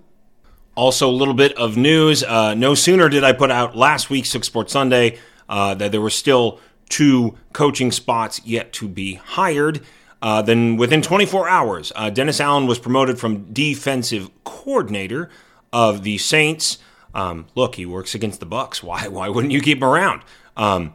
Also, 0.74 1.08
a 1.08 1.12
little 1.12 1.34
bit 1.34 1.56
of 1.56 1.76
news. 1.76 2.22
Uh, 2.22 2.54
no 2.54 2.74
sooner 2.74 3.08
did 3.08 3.24
I 3.24 3.32
put 3.32 3.50
out 3.50 3.76
last 3.76 4.10
week's 4.10 4.30
Sook 4.30 4.44
Sports 4.44 4.72
Sunday 4.72 5.18
uh, 5.48 5.74
that 5.74 5.92
there 5.92 6.00
were 6.00 6.10
still 6.10 6.60
two 6.88 7.36
coaching 7.52 7.90
spots 7.92 8.40
yet 8.44 8.72
to 8.74 8.88
be 8.88 9.14
hired. 9.14 9.80
Uh, 10.20 10.42
then, 10.42 10.76
within 10.76 11.02
24 11.02 11.48
hours, 11.48 11.92
uh, 11.96 12.10
Dennis 12.10 12.40
Allen 12.40 12.66
was 12.66 12.78
promoted 12.78 13.18
from 13.18 13.52
defensive 13.52 14.30
coordinator 14.44 15.30
of 15.72 16.02
the 16.02 16.18
Saints. 16.18 16.78
Um, 17.14 17.46
look, 17.54 17.76
he 17.76 17.86
works 17.86 18.14
against 18.14 18.40
the 18.40 18.46
Bucs. 18.46 18.82
Why? 18.82 19.08
Why 19.08 19.28
wouldn't 19.28 19.52
you 19.52 19.60
keep 19.60 19.78
him 19.78 19.84
around? 19.84 20.22
Um, 20.56 20.94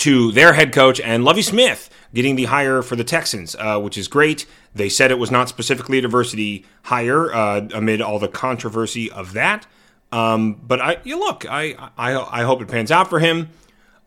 to 0.00 0.32
their 0.32 0.54
head 0.54 0.72
coach 0.72 1.00
and 1.00 1.24
Lovie 1.24 1.42
Smith 1.42 1.90
getting 2.14 2.34
the 2.36 2.44
hire 2.44 2.82
for 2.82 2.96
the 2.96 3.04
Texans, 3.04 3.54
uh, 3.56 3.78
which 3.78 3.96
is 3.98 4.08
great. 4.08 4.46
They 4.74 4.88
said 4.88 5.10
it 5.10 5.18
was 5.18 5.30
not 5.30 5.48
specifically 5.48 5.98
a 5.98 6.02
diversity 6.02 6.64
hire 6.84 7.32
uh, 7.32 7.68
amid 7.74 8.00
all 8.00 8.18
the 8.18 8.28
controversy 8.28 9.10
of 9.10 9.34
that. 9.34 9.66
Um, 10.10 10.54
but 10.54 10.80
I, 10.80 10.98
you 11.04 11.18
look, 11.18 11.44
I, 11.48 11.90
I, 11.96 12.40
I 12.40 12.42
hope 12.44 12.62
it 12.62 12.68
pans 12.68 12.90
out 12.90 13.08
for 13.08 13.18
him. 13.20 13.50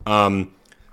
Um, 0.04 0.52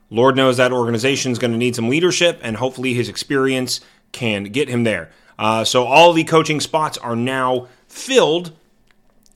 Lord 0.10 0.36
knows 0.36 0.58
that 0.58 0.72
organization 0.72 1.32
is 1.32 1.40
going 1.40 1.52
to 1.52 1.58
need 1.58 1.76
some 1.76 1.90
leadership, 1.90 2.40
and 2.44 2.56
hopefully 2.58 2.94
his 2.94 3.10
experience 3.10 3.82
can 4.12 4.46
get 4.46 4.70
him 4.70 4.84
there. 4.84 5.10
Uh, 5.40 5.64
so 5.64 5.86
all 5.86 6.14
the 6.14 6.24
coaching 6.24 6.60
spots 6.60 6.98
are 6.98 7.16
now 7.16 7.68
filled 7.88 8.52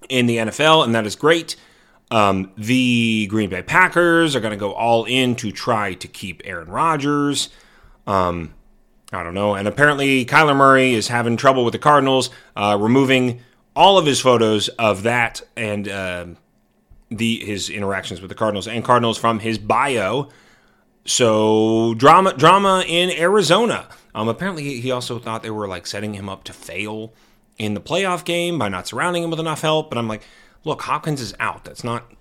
in 0.10 0.28
the 0.28 0.38
NFL, 0.38 0.84
and 0.84 0.94
that 0.94 1.06
is 1.06 1.16
great. 1.16 1.56
Um, 2.12 2.52
the 2.58 3.28
Green 3.28 3.50
Bay 3.50 3.64
Packers 3.64 4.36
are 4.36 4.40
going 4.40 4.52
to 4.52 4.58
go 4.58 4.74
all 4.74 5.06
in 5.06 5.36
to 5.38 5.52
try 5.52 5.94
to 5.96 6.08
keep 6.08 6.42
Aaron 6.46 6.70
Rodgers. 6.70 7.50
Um, 8.06 8.54
I 9.12 9.24
don't 9.24 9.34
know. 9.34 9.56
And 9.56 9.68
apparently, 9.68 10.26
Kyler 10.26 10.56
Murray 10.56 10.94
is 10.94 11.08
having 11.08 11.38
trouble 11.38 11.64
with 11.64 11.72
the 11.72 11.80
Cardinals, 11.80 12.30
uh, 12.56 12.78
removing 12.80 13.42
all 13.76 13.98
of 13.98 14.06
his 14.06 14.20
photos 14.20 14.68
of 14.70 15.04
that 15.04 15.42
and 15.56 15.88
uh, 15.88 16.26
the 17.10 17.44
his 17.44 17.70
interactions 17.70 18.22
with 18.22 18.30
the 18.30 18.36
Cardinals 18.36 18.68
and 18.68 18.84
Cardinals 18.84 19.18
from 19.18 19.40
his 19.40 19.58
bio. 19.58 20.30
So 21.06 21.94
drama, 21.96 22.34
drama 22.34 22.84
in 22.88 23.12
Arizona. 23.12 23.88
Um, 24.14 24.28
apparently, 24.28 24.80
he 24.80 24.92
also 24.92 25.20
thought 25.20 25.44
they 25.44 25.50
were 25.50 25.68
like 25.68 25.86
setting 25.86 26.14
him 26.14 26.30
up 26.30 26.44
to 26.46 26.54
fail 26.54 27.14
in 27.58 27.74
the 27.74 27.82
playoff 27.82 28.26
game 28.26 28.58
by 28.58 28.70
not 28.70 28.88
surrounding 28.88 29.24
him 29.24 29.30
with 29.30 29.40
enough 29.40 29.62
help. 29.62 29.90
But 29.90 29.98
I'm 29.98 30.08
like, 30.08 30.24
look, 30.66 30.82
Hopkins 30.82 31.22
is 31.22 31.34
out. 31.40 31.64
That's 31.64 31.84
not 31.84 32.12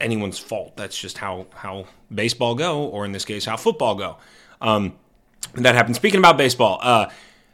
anyone's 0.00 0.38
fault. 0.38 0.76
That's 0.76 0.98
just 0.98 1.18
how 1.18 1.46
how 1.54 1.86
baseball 2.12 2.54
go, 2.54 2.84
or 2.84 3.04
in 3.04 3.12
this 3.12 3.24
case, 3.24 3.44
how 3.44 3.56
football 3.56 3.94
go. 3.94 4.16
Um, 4.60 4.94
that 5.54 5.74
happened. 5.74 5.96
Speaking 5.96 6.18
about 6.18 6.36
baseball, 6.36 6.78
uh, 6.82 7.10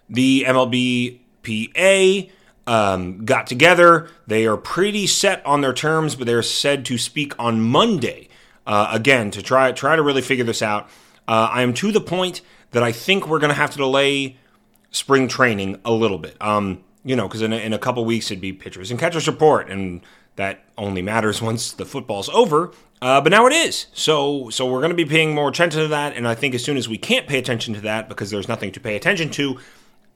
the 0.08 0.44
MLBPA 0.46 2.30
um, 2.66 3.24
got 3.24 3.46
together. 3.46 4.08
They 4.26 4.46
are 4.46 4.56
pretty 4.56 5.06
set 5.06 5.44
on 5.44 5.60
their 5.60 5.72
terms, 5.72 6.14
but 6.14 6.26
they're 6.26 6.42
said 6.42 6.84
to 6.86 6.98
speak 6.98 7.34
on 7.38 7.60
Monday 7.60 8.28
uh, 8.66 8.88
again 8.92 9.30
to 9.32 9.42
try 9.42 9.72
try 9.72 9.96
to 9.96 10.02
really 10.02 10.22
figure 10.22 10.44
this 10.44 10.62
out. 10.62 10.88
Uh, 11.28 11.48
I 11.52 11.62
am 11.62 11.74
to 11.74 11.92
the 11.92 12.00
point 12.00 12.40
that 12.70 12.82
I 12.82 12.92
think 12.92 13.26
we're 13.26 13.38
going 13.38 13.50
to 13.50 13.54
have 13.54 13.70
to 13.72 13.78
delay 13.78 14.36
spring 14.90 15.28
training 15.28 15.80
a 15.84 15.92
little 15.92 16.18
bit. 16.18 16.36
Um, 16.40 16.84
you 17.04 17.14
know, 17.14 17.28
because 17.28 17.42
in, 17.42 17.52
in 17.52 17.72
a 17.72 17.78
couple 17.78 18.04
weeks 18.04 18.30
it'd 18.30 18.40
be 18.40 18.52
pitchers 18.52 18.90
and 18.90 18.98
catchers 18.98 19.28
report, 19.28 19.70
and 19.70 20.02
that 20.36 20.64
only 20.78 21.02
matters 21.02 21.42
once 21.42 21.72
the 21.72 21.84
football's 21.84 22.28
over. 22.28 22.72
Uh, 23.02 23.20
but 23.20 23.30
now 23.30 23.46
it 23.46 23.52
is. 23.52 23.86
So 23.92 24.48
so 24.50 24.66
we're 24.66 24.80
going 24.80 24.90
to 24.90 24.96
be 24.96 25.04
paying 25.04 25.34
more 25.34 25.48
attention 25.48 25.82
to 25.82 25.88
that. 25.88 26.14
And 26.16 26.26
I 26.26 26.34
think 26.34 26.54
as 26.54 26.64
soon 26.64 26.76
as 26.76 26.88
we 26.88 26.96
can't 26.96 27.26
pay 27.26 27.38
attention 27.38 27.74
to 27.74 27.80
that 27.82 28.08
because 28.08 28.30
there's 28.30 28.48
nothing 28.48 28.72
to 28.72 28.80
pay 28.80 28.96
attention 28.96 29.30
to, 29.30 29.58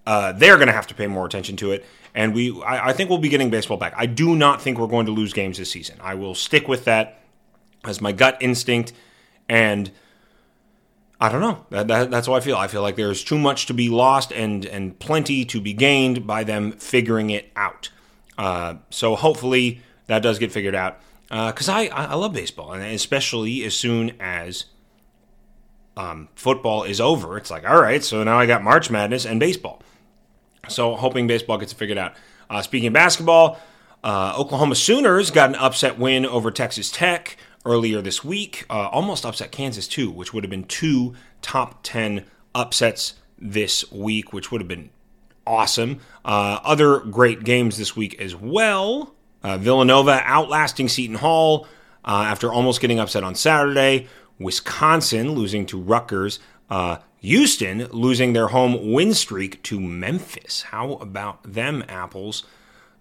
uh, 0.07 0.33
they're 0.33 0.57
going 0.57 0.69
to 0.69 0.73
have 0.73 0.87
to 0.87 0.95
pay 0.95 1.07
more 1.07 1.27
attention 1.27 1.57
to 1.57 1.73
it. 1.73 1.85
And 2.15 2.35
we, 2.35 2.61
I, 2.63 2.89
I, 2.89 2.93
think 2.93 3.11
we'll 3.11 3.19
be 3.19 3.29
getting 3.29 3.51
baseball 3.51 3.77
back. 3.77 3.93
I 3.97 4.07
do 4.07 4.35
not 4.35 4.61
think 4.61 4.79
we're 4.79 4.87
going 4.87 5.07
to 5.07 5.13
lose 5.13 5.33
games 5.33 5.59
this 5.59 5.71
season. 5.71 5.99
I 6.01 6.15
will 6.15 6.35
stick 6.35 6.67
with 6.67 6.85
that 6.87 7.21
as 7.85 8.01
my 8.01 8.13
gut 8.13 8.39
instinct. 8.41 8.93
And 9.49 9.91
I 11.21 11.29
don't 11.29 11.41
know. 11.41 11.67
That, 11.69 11.87
that, 11.89 12.11
that's 12.11 12.27
how 12.27 12.33
I 12.33 12.41
feel. 12.41 12.57
I 12.57 12.67
feel 12.67 12.83
like 12.83 12.97
there's 12.97 13.23
too 13.23 13.39
much 13.39 13.67
to 13.67 13.75
be 13.75 13.91
lost 13.91 14.33
and 14.33 14.65
and 14.65 14.99
plenty 14.99 15.45
to 15.45 15.61
be 15.61 15.75
gained 15.75 16.27
by 16.27 16.45
them 16.45 16.73
figuring 16.73 17.29
it 17.31 17.53
out. 17.55 17.91
Uh, 18.39 18.77
so 18.89 19.17
hopefully 19.17 19.83
that 20.11 20.23
does 20.23 20.39
get 20.39 20.51
figured 20.53 20.75
out 20.75 21.01
because 21.29 21.69
uh, 21.69 21.75
I 21.75 21.87
I 21.87 22.15
love 22.15 22.33
baseball 22.33 22.73
and 22.73 22.83
especially 22.83 23.65
as 23.65 23.75
soon 23.75 24.13
as 24.21 24.65
um, 25.97 26.29
football 26.35 26.83
is 26.85 27.01
over, 27.01 27.37
it's 27.37 27.51
like 27.51 27.69
all 27.69 27.81
right, 27.81 28.03
so 28.03 28.23
now 28.25 28.39
I 28.39 28.47
got 28.47 28.63
March 28.63 28.91
Madness 28.91 29.25
and 29.25 29.39
baseball. 29.39 29.83
So 30.69 30.97
hoping 30.97 31.27
baseball 31.27 31.59
gets 31.59 31.73
figured 31.73 31.99
out. 31.99 32.15
Uh, 32.49 32.63
speaking 32.63 32.89
of 32.89 32.93
basketball, 32.93 33.61
uh, 34.03 34.35
Oklahoma 34.37 34.75
Sooners 34.75 35.31
got 35.31 35.51
an 35.51 35.55
upset 35.55 35.99
win 35.99 36.27
over 36.27 36.51
Texas 36.51 36.91
Tech 36.91 37.37
earlier 37.65 38.01
this 38.01 38.25
week. 38.25 38.67
Uh, 38.69 38.89
almost 38.89 39.25
upset 39.25 39.53
Kansas 39.53 39.87
too, 39.87 40.11
which 40.11 40.33
would 40.33 40.43
have 40.43 40.51
been 40.51 40.65
two 40.65 41.15
top 41.43 41.81
ten 41.83 42.25
upsets 42.55 43.15
this 43.39 43.91
week, 43.93 44.33
which 44.33 44.51
would 44.51 44.61
have 44.61 44.69
been 44.69 44.91
awesome. 45.47 46.01
Uh, 46.25 46.59
other 46.65 46.99
great 46.99 47.45
games 47.45 47.79
this 47.79 47.95
week 47.95 48.21
as 48.21 48.35
well. 48.35 49.15
Uh, 49.43 49.59
Villanova 49.59 50.21
outlasting 50.25 50.89
Seton 50.89 51.17
Hall 51.17 51.67
uh, 52.05 52.25
after 52.27 52.53
almost 52.53 52.81
getting 52.81 52.99
upset 52.99 53.25
on 53.25 53.35
Saturday. 53.35 54.09
Wisconsin 54.39 55.33
losing 55.33 55.67
to 55.67 55.81
Rutgers. 55.81 56.39
Uh, 56.69 56.99
Houston 57.21 57.87
losing 57.91 58.33
their 58.33 58.49
home 58.49 58.93
win 58.93 59.13
streak 59.15 59.63
to 59.65 59.79
Memphis. 59.79 60.63
How 60.63 60.95
about 60.95 61.43
them 61.43 61.85
apples? 61.89 62.45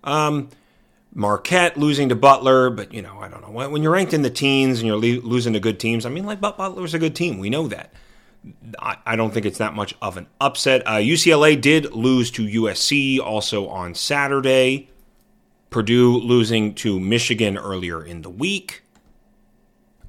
Um, 0.03 0.49
Marquette 1.13 1.77
losing 1.77 2.09
to 2.09 2.15
Butler, 2.15 2.69
but 2.69 2.93
you 2.93 3.01
know, 3.01 3.19
I 3.19 3.29
don't 3.29 3.41
know. 3.41 3.69
When 3.69 3.81
you're 3.81 3.93
ranked 3.93 4.13
in 4.13 4.21
the 4.21 4.29
teens 4.29 4.79
and 4.79 4.87
you're 4.87 4.97
losing 4.97 5.53
to 5.53 5.59
good 5.59 5.79
teams, 5.79 6.05
I 6.05 6.09
mean, 6.09 6.25
like 6.25 6.41
Butler's 6.41 6.93
a 6.93 6.99
good 6.99 7.15
team. 7.15 7.39
We 7.39 7.49
know 7.49 7.67
that. 7.67 7.93
I 9.05 9.17
don't 9.17 9.33
think 9.33 9.45
it's 9.45 9.57
that 9.57 9.73
much 9.73 9.95
of 10.01 10.15
an 10.15 10.27
upset. 10.39 10.87
Uh, 10.87 10.93
UCLA 10.93 11.59
did 11.59 11.93
lose 11.93 12.31
to 12.31 12.45
USC 12.45 13.19
also 13.19 13.67
on 13.67 13.93
Saturday. 13.95 14.89
Purdue 15.69 16.17
losing 16.17 16.73
to 16.75 16.99
Michigan 16.99 17.57
earlier 17.57 18.03
in 18.03 18.21
the 18.21 18.29
week. 18.29 18.81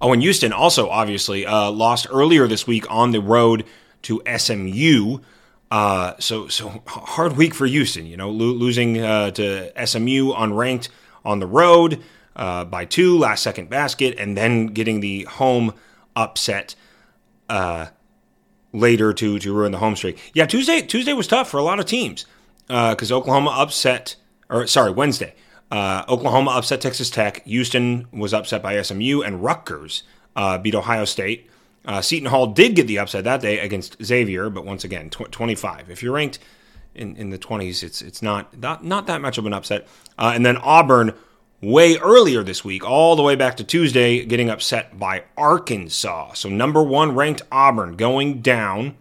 Oh, 0.00 0.12
and 0.12 0.22
Houston 0.22 0.52
also 0.52 0.88
obviously 0.88 1.44
uh, 1.44 1.70
lost 1.70 2.06
earlier 2.10 2.46
this 2.46 2.66
week 2.66 2.90
on 2.90 3.10
the 3.10 3.20
road 3.20 3.64
to 4.02 4.22
SMU. 4.36 5.18
Uh, 5.70 6.14
so 6.18 6.48
so 6.48 6.82
hard 6.86 7.36
week 7.36 7.54
for 7.54 7.66
Houston. 7.66 8.06
You 8.06 8.16
know, 8.16 8.30
lo- 8.30 8.52
losing 8.54 9.00
uh, 9.00 9.30
to 9.32 9.86
SMU 9.86 10.32
unranked 10.32 10.88
on 11.24 11.38
the 11.38 11.46
road 11.46 12.02
uh, 12.34 12.64
by 12.64 12.86
two, 12.86 13.18
last 13.18 13.42
second 13.42 13.68
basket, 13.68 14.14
and 14.18 14.36
then 14.36 14.68
getting 14.68 15.00
the 15.00 15.24
home 15.24 15.74
upset 16.16 16.74
uh, 17.48 17.86
later 18.72 19.12
to 19.12 19.38
to 19.38 19.52
ruin 19.52 19.72
the 19.72 19.78
home 19.78 19.94
streak. 19.96 20.18
Yeah, 20.34 20.46
Tuesday 20.46 20.80
Tuesday 20.80 21.12
was 21.12 21.26
tough 21.26 21.50
for 21.50 21.58
a 21.58 21.62
lot 21.62 21.78
of 21.78 21.86
teams 21.86 22.24
because 22.66 23.12
uh, 23.12 23.16
Oklahoma 23.18 23.50
upset, 23.50 24.16
or 24.48 24.66
sorry, 24.66 24.90
Wednesday. 24.90 25.34
Uh, 25.70 26.04
Oklahoma 26.08 26.50
upset 26.52 26.80
Texas 26.80 27.10
Tech. 27.10 27.44
Houston 27.44 28.06
was 28.12 28.34
upset 28.34 28.62
by 28.62 28.80
SMU, 28.82 29.22
and 29.22 29.42
Rutgers 29.42 30.02
uh, 30.34 30.58
beat 30.58 30.74
Ohio 30.74 31.04
State. 31.04 31.48
Uh, 31.84 32.00
Seton 32.00 32.28
Hall 32.28 32.48
did 32.48 32.74
get 32.74 32.86
the 32.86 32.98
upset 32.98 33.24
that 33.24 33.40
day 33.40 33.58
against 33.60 33.96
Xavier, 34.04 34.50
but 34.50 34.64
once 34.64 34.84
again, 34.84 35.10
tw- 35.10 35.30
25. 35.30 35.90
If 35.90 36.02
you're 36.02 36.12
ranked 36.12 36.38
in, 36.94 37.16
in 37.16 37.30
the 37.30 37.38
20s, 37.38 37.82
it's 37.82 38.02
it's 38.02 38.20
not 38.20 38.56
not, 38.58 38.84
not 38.84 39.06
that 39.06 39.20
much 39.20 39.38
of 39.38 39.46
an 39.46 39.52
upset. 39.52 39.86
Uh, 40.18 40.32
and 40.34 40.44
then 40.44 40.56
Auburn, 40.58 41.14
way 41.60 41.96
earlier 41.98 42.42
this 42.42 42.64
week, 42.64 42.84
all 42.84 43.16
the 43.16 43.22
way 43.22 43.34
back 43.36 43.56
to 43.58 43.64
Tuesday, 43.64 44.24
getting 44.24 44.50
upset 44.50 44.98
by 44.98 45.24
Arkansas. 45.36 46.34
So 46.34 46.48
number 46.48 46.82
one 46.82 47.14
ranked 47.14 47.42
Auburn 47.50 47.96
going 47.96 48.40
down 48.40 48.96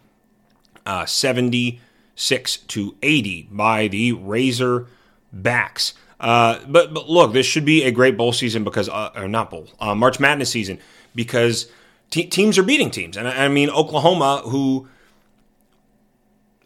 uh, 0.86 1.04
76 1.04 2.56
to 2.56 2.96
80 3.02 3.48
by 3.50 3.88
the 3.88 4.12
Razor 4.12 4.86
Backs. 5.32 5.94
Uh, 6.20 6.58
but 6.68 6.92
but 6.92 7.08
look, 7.08 7.32
this 7.32 7.46
should 7.46 7.64
be 7.64 7.82
a 7.84 7.90
great 7.90 8.16
bowl 8.16 8.32
season 8.32 8.62
because 8.62 8.88
uh, 8.88 9.10
or 9.16 9.26
not 9.26 9.50
bowl 9.50 9.66
uh, 9.80 9.94
March 9.94 10.20
Madness 10.20 10.50
season 10.50 10.78
because 11.14 11.70
te- 12.10 12.26
teams 12.26 12.58
are 12.58 12.62
beating 12.62 12.90
teams, 12.90 13.16
and 13.16 13.26
I, 13.26 13.46
I 13.46 13.48
mean 13.48 13.70
Oklahoma, 13.70 14.42
who 14.44 14.86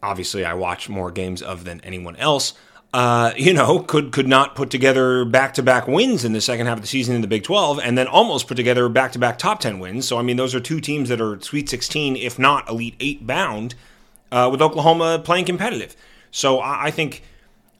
obviously 0.02 0.44
I 0.44 0.54
watch 0.54 0.88
more 0.88 1.10
games 1.10 1.40
of 1.40 1.64
than 1.64 1.80
anyone 1.82 2.16
else. 2.16 2.54
Uh, 2.92 3.32
you 3.36 3.52
know, 3.52 3.80
could 3.80 4.12
could 4.12 4.28
not 4.28 4.54
put 4.56 4.70
together 4.70 5.24
back 5.24 5.54
to 5.54 5.62
back 5.62 5.86
wins 5.86 6.24
in 6.24 6.32
the 6.32 6.40
second 6.40 6.66
half 6.66 6.76
of 6.78 6.82
the 6.82 6.88
season 6.88 7.14
in 7.14 7.22
the 7.22 7.28
Big 7.28 7.42
12, 7.42 7.80
and 7.80 7.96
then 7.96 8.06
almost 8.06 8.48
put 8.48 8.56
together 8.56 8.88
back 8.88 9.12
to 9.12 9.18
back 9.18 9.38
top 9.38 9.58
10 9.60 9.80
wins. 9.80 10.06
So, 10.06 10.16
I 10.16 10.22
mean, 10.22 10.36
those 10.36 10.54
are 10.54 10.60
two 10.60 10.80
teams 10.80 11.08
that 11.08 11.20
are 11.20 11.40
Sweet 11.40 11.68
16, 11.68 12.14
if 12.16 12.38
not 12.38 12.68
Elite 12.68 12.94
8 13.00 13.26
bound, 13.26 13.74
uh, 14.30 14.48
with 14.50 14.62
Oklahoma 14.62 15.20
playing 15.24 15.44
competitive. 15.44 15.96
So, 16.30 16.60
I, 16.60 16.84
I 16.84 16.90
think 16.92 17.24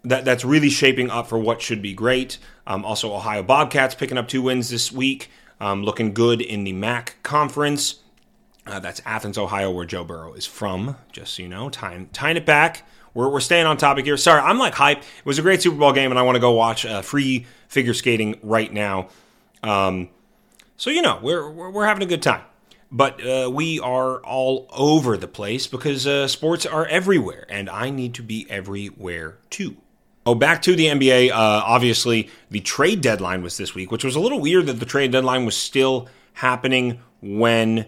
that 0.05 0.25
that's 0.25 0.45
really 0.45 0.71
shaping 0.71 1.11
up 1.11 1.27
for 1.27 1.39
what 1.39 1.63
should 1.63 1.83
be 1.83 1.93
great. 1.93 2.39
Um, 2.67 2.85
also, 2.85 3.13
Ohio 3.13 3.43
Bobcats 3.43 3.95
picking 3.95 4.19
up 4.19 4.29
two 4.29 4.43
wins 4.43 4.71
this 4.71 4.93
week, 4.93 5.31
um, 5.61 5.83
looking 5.83 6.13
good 6.13 6.41
in 6.41 6.65
the 6.65 6.73
MAC 6.73 7.17
conference. 7.23 7.97
Uh, 8.67 8.81
that's 8.81 9.03
Athens, 9.05 9.37
Ohio, 9.37 9.71
where 9.71 9.85
Joe 9.85 10.05
Burrow 10.05 10.35
is 10.35 10.47
from. 10.47 10.97
Just 11.13 11.35
so 11.35 11.43
you 11.43 11.49
know, 11.49 11.69
tying 11.69 12.09
tying 12.13 12.37
it 12.37 12.47
back. 12.47 12.87
We're, 13.13 13.29
we're 13.29 13.41
staying 13.41 13.67
on 13.67 13.77
topic 13.77 14.05
here. 14.05 14.17
Sorry, 14.17 14.41
I'm 14.41 14.59
like 14.59 14.75
hype. 14.75 14.99
It 14.99 15.27
was 15.27 15.39
a 15.39 15.43
great 15.43 15.63
Super 15.63 15.77
Bowl 15.77 15.93
game, 15.93 16.11
and 16.11 16.19
I 16.19 16.23
want 16.23 16.37
to 16.37 16.41
go 16.41 16.53
watch 16.53 16.85
uh, 16.85 17.03
free 17.03 17.47
figure 17.69 17.95
skating 17.95 18.39
right 18.43 18.73
now. 18.73 19.09
Um, 19.63 20.09
so 20.77 20.91
you 20.91 21.03
know, 21.03 21.19
we're 21.23 21.51
we're 21.51 21.87
having 21.87 22.03
a 22.03 22.07
good 22.07 22.23
time. 22.23 22.43
But 22.91 23.27
uh, 23.27 23.51
we 23.53 23.81
are 23.81 24.19
all 24.21 24.69
over 24.71 25.17
the 25.17 25.27
place 25.27 25.67
because 25.67 26.07
uh, 26.07 26.29
sports 26.29 26.65
are 26.65 26.87
everywhere, 26.87 27.45
and 27.49 27.69
I 27.69 27.91
need 27.91 28.15
to 28.15 28.23
be 28.23 28.47
everywhere 28.49 29.39
too. 29.51 29.79
Oh, 30.27 30.35
back 30.35 30.63
to 30.63 30.75
the 30.75 30.87
NBA. 30.87 31.31
Uh, 31.31 31.35
obviously, 31.35 32.31
the 32.51 32.61
trade 32.61 33.03
deadline 33.03 33.43
was 33.43 33.59
this 33.59 33.75
week, 33.75 33.91
which 33.91 34.05
was 34.05 34.17
a 34.17 34.21
little 34.21 34.41
weird 34.41 34.67
that 34.67 34.81
the 34.81 34.87
trade 34.87 35.13
deadline 35.13 35.45
was 35.45 35.55
still 35.55 36.09
happening 36.33 36.99
when 37.21 37.87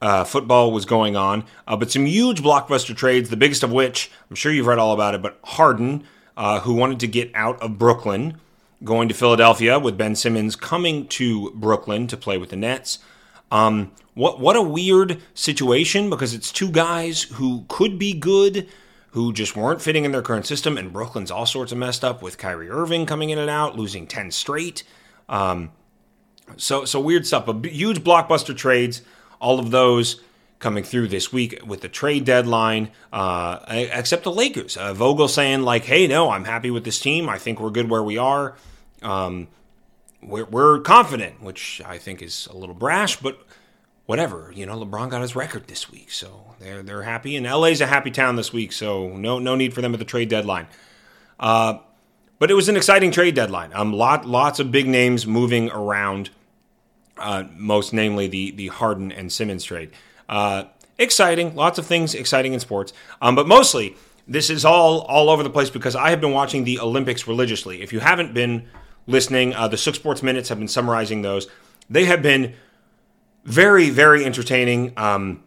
uh, 0.00 0.22
football 0.22 0.70
was 0.70 0.84
going 0.84 1.16
on. 1.16 1.44
Uh, 1.66 1.76
but 1.76 1.90
some 1.90 2.06
huge 2.06 2.40
blockbuster 2.40 2.96
trades, 2.96 3.30
the 3.30 3.36
biggest 3.36 3.64
of 3.64 3.72
which, 3.72 4.12
I'm 4.30 4.36
sure 4.36 4.52
you've 4.52 4.66
read 4.66 4.78
all 4.78 4.92
about 4.92 5.14
it, 5.16 5.22
but 5.22 5.40
Harden, 5.42 6.04
uh, 6.36 6.60
who 6.60 6.72
wanted 6.72 7.00
to 7.00 7.08
get 7.08 7.32
out 7.34 7.60
of 7.60 7.78
Brooklyn, 7.78 8.40
going 8.84 9.08
to 9.08 9.14
Philadelphia 9.14 9.78
with 9.78 9.98
Ben 9.98 10.14
Simmons 10.14 10.54
coming 10.54 11.08
to 11.08 11.50
Brooklyn 11.52 12.06
to 12.06 12.16
play 12.16 12.38
with 12.38 12.50
the 12.50 12.56
Nets. 12.56 13.00
Um, 13.50 13.90
what 14.14 14.40
what 14.40 14.56
a 14.56 14.62
weird 14.62 15.20
situation 15.34 16.10
because 16.10 16.34
it's 16.34 16.50
two 16.50 16.70
guys 16.70 17.22
who 17.22 17.64
could 17.68 17.98
be 17.98 18.12
good 18.12 18.68
who 19.16 19.32
just 19.32 19.56
weren't 19.56 19.80
fitting 19.80 20.04
in 20.04 20.12
their 20.12 20.20
current 20.20 20.44
system. 20.44 20.76
And 20.76 20.92
Brooklyn's 20.92 21.30
all 21.30 21.46
sorts 21.46 21.72
of 21.72 21.78
messed 21.78 22.04
up 22.04 22.20
with 22.20 22.36
Kyrie 22.36 22.68
Irving 22.68 23.06
coming 23.06 23.30
in 23.30 23.38
and 23.38 23.48
out, 23.48 23.74
losing 23.74 24.06
10 24.06 24.30
straight. 24.30 24.82
Um, 25.26 25.72
so, 26.58 26.84
so 26.84 27.00
weird 27.00 27.26
stuff. 27.26 27.46
But 27.46 27.64
huge 27.64 28.04
blockbuster 28.04 28.54
trades, 28.54 29.00
all 29.40 29.58
of 29.58 29.70
those 29.70 30.20
coming 30.58 30.84
through 30.84 31.08
this 31.08 31.32
week 31.32 31.58
with 31.66 31.80
the 31.80 31.88
trade 31.88 32.26
deadline, 32.26 32.90
uh, 33.10 33.60
except 33.68 34.24
the 34.24 34.30
Lakers. 34.30 34.76
Uh, 34.76 34.92
Vogel 34.92 35.28
saying, 35.28 35.62
like, 35.62 35.84
hey, 35.84 36.06
no, 36.06 36.28
I'm 36.28 36.44
happy 36.44 36.70
with 36.70 36.84
this 36.84 37.00
team. 37.00 37.26
I 37.26 37.38
think 37.38 37.58
we're 37.58 37.70
good 37.70 37.88
where 37.88 38.02
we 38.02 38.18
are. 38.18 38.54
Um, 39.00 39.48
we're, 40.22 40.44
we're 40.44 40.80
confident, 40.80 41.42
which 41.42 41.80
I 41.86 41.96
think 41.96 42.20
is 42.20 42.48
a 42.50 42.54
little 42.58 42.74
brash, 42.74 43.16
but 43.16 43.40
whatever. 44.06 44.50
You 44.54 44.66
know, 44.66 44.78
LeBron 44.78 45.10
got 45.10 45.20
his 45.20 45.36
record 45.36 45.66
this 45.66 45.90
week, 45.90 46.10
so 46.10 46.54
they're 46.58 46.82
they're 46.82 47.02
happy, 47.02 47.36
and 47.36 47.46
LA's 47.46 47.80
a 47.80 47.86
happy 47.86 48.10
town 48.10 48.36
this 48.36 48.52
week, 48.52 48.72
so 48.72 49.08
no 49.16 49.38
no 49.38 49.54
need 49.54 49.74
for 49.74 49.82
them 49.82 49.92
at 49.92 49.98
the 49.98 50.04
trade 50.04 50.28
deadline. 50.28 50.66
Uh, 51.38 51.78
but 52.38 52.50
it 52.50 52.54
was 52.54 52.68
an 52.68 52.76
exciting 52.76 53.10
trade 53.10 53.34
deadline. 53.34 53.72
Um, 53.74 53.92
lot 53.92 54.26
lots 54.26 54.58
of 54.58 54.72
big 54.72 54.86
names 54.86 55.26
moving 55.26 55.70
around. 55.70 56.30
Uh, 57.18 57.44
most 57.56 57.92
namely 57.92 58.26
the 58.26 58.50
the 58.52 58.68
Harden 58.68 59.10
and 59.12 59.32
Simmons 59.32 59.64
trade. 59.64 59.90
Uh, 60.28 60.64
exciting, 60.98 61.54
lots 61.54 61.78
of 61.78 61.86
things 61.86 62.14
exciting 62.14 62.52
in 62.52 62.60
sports. 62.60 62.92
Um, 63.20 63.34
but 63.34 63.46
mostly 63.46 63.96
this 64.28 64.50
is 64.50 64.64
all 64.64 65.00
all 65.02 65.30
over 65.30 65.42
the 65.42 65.50
place 65.50 65.70
because 65.70 65.96
I 65.96 66.10
have 66.10 66.20
been 66.20 66.32
watching 66.32 66.64
the 66.64 66.78
Olympics 66.78 67.26
religiously. 67.26 67.82
If 67.82 67.92
you 67.92 68.00
haven't 68.00 68.34
been 68.34 68.68
listening, 69.06 69.54
uh, 69.54 69.68
the 69.68 69.76
Sook 69.76 69.94
Sports 69.94 70.22
Minutes 70.22 70.48
have 70.48 70.58
been 70.58 70.68
summarizing 70.68 71.22
those. 71.22 71.46
They 71.88 72.04
have 72.04 72.22
been 72.22 72.54
very, 73.46 73.90
very 73.90 74.24
entertaining. 74.24 74.92
Um, 74.96 75.42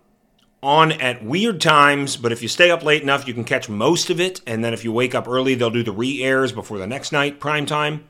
on 0.61 0.91
at 0.91 1.23
weird 1.23 1.61
times, 1.61 2.17
but 2.17 2.31
if 2.31 2.41
you 2.41 2.47
stay 2.47 2.69
up 2.69 2.83
late 2.83 3.01
enough, 3.01 3.25
you 3.27 3.33
can 3.33 3.45
catch 3.45 3.69
most 3.69 4.09
of 4.09 4.19
it. 4.19 4.41
And 4.45 4.63
then 4.63 4.73
if 4.73 4.83
you 4.83 4.91
wake 4.91 5.15
up 5.15 5.27
early, 5.27 5.55
they'll 5.55 5.69
do 5.69 5.83
the 5.83 5.91
re 5.93 6.21
airs 6.21 6.51
before 6.51 6.77
the 6.77 6.87
next 6.87 7.11
night, 7.11 7.39
prime 7.39 7.65
time. 7.65 8.09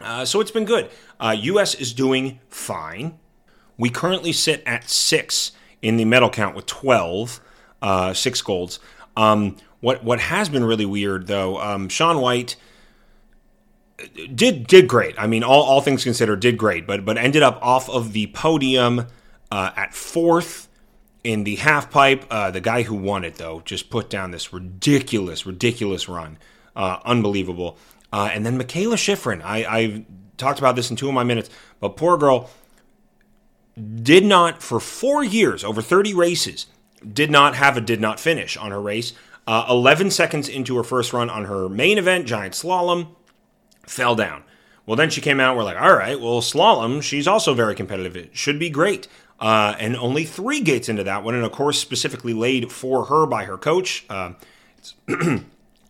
Uh, 0.00 0.24
so 0.24 0.40
it's 0.40 0.50
been 0.50 0.64
good. 0.64 0.90
Uh, 1.20 1.36
U.S. 1.38 1.74
is 1.74 1.92
doing 1.92 2.40
fine. 2.48 3.18
We 3.76 3.90
currently 3.90 4.32
sit 4.32 4.62
at 4.64 4.88
six 4.88 5.52
in 5.82 5.96
the 5.96 6.04
medal 6.04 6.30
count 6.30 6.56
with 6.56 6.66
12, 6.66 7.40
uh, 7.82 8.14
six 8.14 8.40
golds. 8.40 8.80
Um, 9.16 9.56
what 9.80 10.02
what 10.02 10.20
has 10.20 10.48
been 10.48 10.64
really 10.64 10.86
weird 10.86 11.26
though, 11.26 11.60
um, 11.60 11.88
Shaun 11.88 12.20
White 12.20 12.56
did 14.34 14.66
did 14.66 14.88
great. 14.88 15.14
I 15.18 15.26
mean, 15.26 15.44
all, 15.44 15.62
all 15.62 15.80
things 15.80 16.04
considered, 16.04 16.40
did 16.40 16.58
great, 16.58 16.86
but 16.86 17.04
but 17.04 17.18
ended 17.18 17.42
up 17.42 17.58
off 17.62 17.88
of 17.88 18.12
the 18.12 18.26
podium 18.28 19.06
uh, 19.50 19.70
at 19.76 19.94
fourth 19.94 20.68
in 21.22 21.44
the 21.44 21.56
half 21.56 21.90
pipe. 21.90 22.24
Uh, 22.30 22.50
the 22.50 22.60
guy 22.60 22.82
who 22.82 22.94
won 22.94 23.24
it 23.24 23.36
though 23.36 23.62
just 23.64 23.90
put 23.90 24.10
down 24.10 24.30
this 24.30 24.52
ridiculous, 24.52 25.46
ridiculous 25.46 26.08
run, 26.08 26.38
uh, 26.74 26.98
unbelievable. 27.04 27.78
Uh, 28.12 28.30
and 28.32 28.46
then 28.46 28.58
Mikaela 28.58 28.94
Shiffrin, 28.94 29.42
I, 29.42 29.64
I 29.64 30.06
talked 30.36 30.60
about 30.60 30.76
this 30.76 30.88
in 30.88 30.96
two 30.96 31.08
of 31.08 31.14
my 31.14 31.24
minutes, 31.24 31.50
but 31.80 31.96
poor 31.96 32.16
girl 32.16 32.48
did 33.76 34.24
not 34.24 34.62
for 34.62 34.78
four 34.78 35.24
years, 35.24 35.64
over 35.64 35.82
thirty 35.82 36.14
races, 36.14 36.66
did 37.12 37.30
not 37.30 37.54
have 37.54 37.76
a 37.76 37.80
did 37.80 38.00
not 38.00 38.18
finish 38.18 38.56
on 38.56 38.70
her 38.70 38.80
race. 38.80 39.12
Uh, 39.46 39.66
11 39.68 40.10
seconds 40.10 40.48
into 40.48 40.74
her 40.74 40.82
first 40.82 41.12
run 41.12 41.28
on 41.28 41.44
her 41.44 41.68
main 41.68 41.98
event, 41.98 42.26
giant 42.26 42.54
slalom, 42.54 43.08
fell 43.86 44.14
down. 44.14 44.44
Well, 44.86 44.96
then 44.96 45.10
she 45.10 45.20
came 45.20 45.40
out. 45.40 45.56
We're 45.56 45.64
like, 45.64 45.80
all 45.80 45.96
right, 45.96 46.20
well, 46.20 46.40
slalom, 46.40 47.02
she's 47.02 47.26
also 47.26 47.54
very 47.54 47.74
competitive. 47.74 48.16
It 48.16 48.36
should 48.36 48.58
be 48.58 48.68
great. 48.68 49.08
Uh, 49.40 49.74
and 49.78 49.96
only 49.96 50.24
three 50.24 50.60
gates 50.60 50.88
into 50.88 51.04
that 51.04 51.24
one, 51.24 51.34
and 51.34 51.44
of 51.44 51.52
course, 51.52 51.78
specifically 51.78 52.32
laid 52.32 52.70
for 52.70 53.06
her 53.06 53.26
by 53.26 53.44
her 53.44 53.58
coach. 53.58 54.04
Uh, 54.08 54.32
it's, 54.78 54.94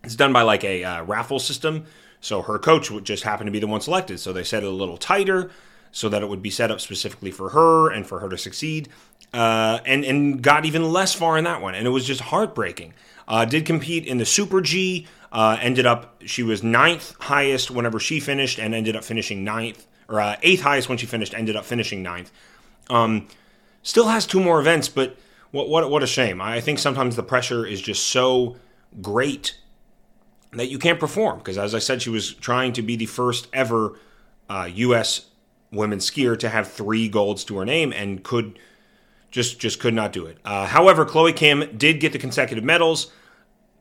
it's, 0.03 0.15
done 0.15 0.33
by 0.33 0.41
like 0.41 0.63
a 0.63 0.83
uh, 0.83 1.03
raffle 1.03 1.39
system. 1.39 1.85
So 2.21 2.41
her 2.41 2.57
coach 2.57 2.89
would 2.89 3.05
just 3.05 3.23
happen 3.23 3.45
to 3.45 3.51
be 3.51 3.59
the 3.59 3.67
one 3.67 3.81
selected. 3.81 4.19
So 4.19 4.33
they 4.33 4.43
set 4.43 4.63
it 4.63 4.67
a 4.67 4.71
little 4.71 4.97
tighter 4.97 5.51
so 5.91 6.09
that 6.09 6.23
it 6.23 6.27
would 6.27 6.41
be 6.41 6.49
set 6.49 6.71
up 6.71 6.81
specifically 6.81 7.31
for 7.31 7.49
her 7.49 7.91
and 7.91 8.05
for 8.05 8.19
her 8.19 8.29
to 8.29 8.37
succeed. 8.37 8.89
Uh, 9.33 9.79
and 9.85 10.03
and 10.05 10.41
got 10.41 10.65
even 10.65 10.91
less 10.91 11.13
far 11.13 11.37
in 11.37 11.43
that 11.43 11.61
one, 11.61 11.75
and 11.75 11.85
it 11.85 11.89
was 11.89 12.05
just 12.05 12.21
heartbreaking. 12.21 12.93
Uh, 13.27 13.43
did 13.43 13.65
compete 13.65 14.05
in 14.05 14.17
the 14.17 14.25
Super 14.25 14.61
G, 14.61 15.07
Uh, 15.35 15.57
ended 15.59 15.85
up, 15.85 16.21
she 16.25 16.43
was 16.43 16.63
ninth 16.63 17.13
highest 17.19 17.69
whenever 17.69 17.99
she 17.99 18.21
finished 18.21 18.57
and 18.57 18.73
ended 18.73 18.95
up 18.95 19.03
finishing 19.03 19.43
ninth, 19.43 19.85
or 20.07 20.21
uh, 20.21 20.37
eighth 20.43 20.61
highest 20.61 20.87
when 20.87 20.97
she 20.97 21.05
finished, 21.05 21.33
ended 21.33 21.57
up 21.57 21.65
finishing 21.65 22.01
ninth. 22.01 22.31
Um, 22.89 23.27
still 23.83 24.07
has 24.07 24.25
two 24.25 24.39
more 24.39 24.61
events, 24.61 24.87
but 24.87 25.17
what, 25.51 25.67
what, 25.67 25.91
what 25.91 26.01
a 26.01 26.07
shame. 26.07 26.39
I 26.39 26.61
think 26.61 26.79
sometimes 26.79 27.17
the 27.17 27.23
pressure 27.23 27.65
is 27.65 27.81
just 27.81 28.07
so 28.07 28.55
great 29.01 29.57
that 30.53 30.67
you 30.67 30.79
can't 30.79 31.01
perform 31.01 31.39
because, 31.39 31.57
as 31.57 31.75
I 31.75 31.79
said, 31.79 32.01
she 32.01 32.09
was 32.09 32.33
trying 32.33 32.71
to 32.71 32.81
be 32.81 32.95
the 32.95 33.05
first 33.05 33.49
ever 33.51 33.99
uh, 34.49 34.69
U.S. 34.73 35.25
women's 35.69 36.09
skier 36.09 36.39
to 36.39 36.47
have 36.47 36.71
three 36.71 37.09
golds 37.09 37.43
to 37.43 37.57
her 37.57 37.65
name 37.65 37.91
and 37.91 38.23
could 38.23 38.57
just 39.31 39.59
just 39.59 39.81
could 39.81 39.93
not 39.93 40.13
do 40.13 40.27
it. 40.27 40.37
Uh, 40.45 40.65
however, 40.65 41.03
Chloe 41.03 41.33
Kim 41.33 41.75
did 41.77 41.99
get 41.99 42.13
the 42.13 42.19
consecutive 42.19 42.63
medals 42.63 43.11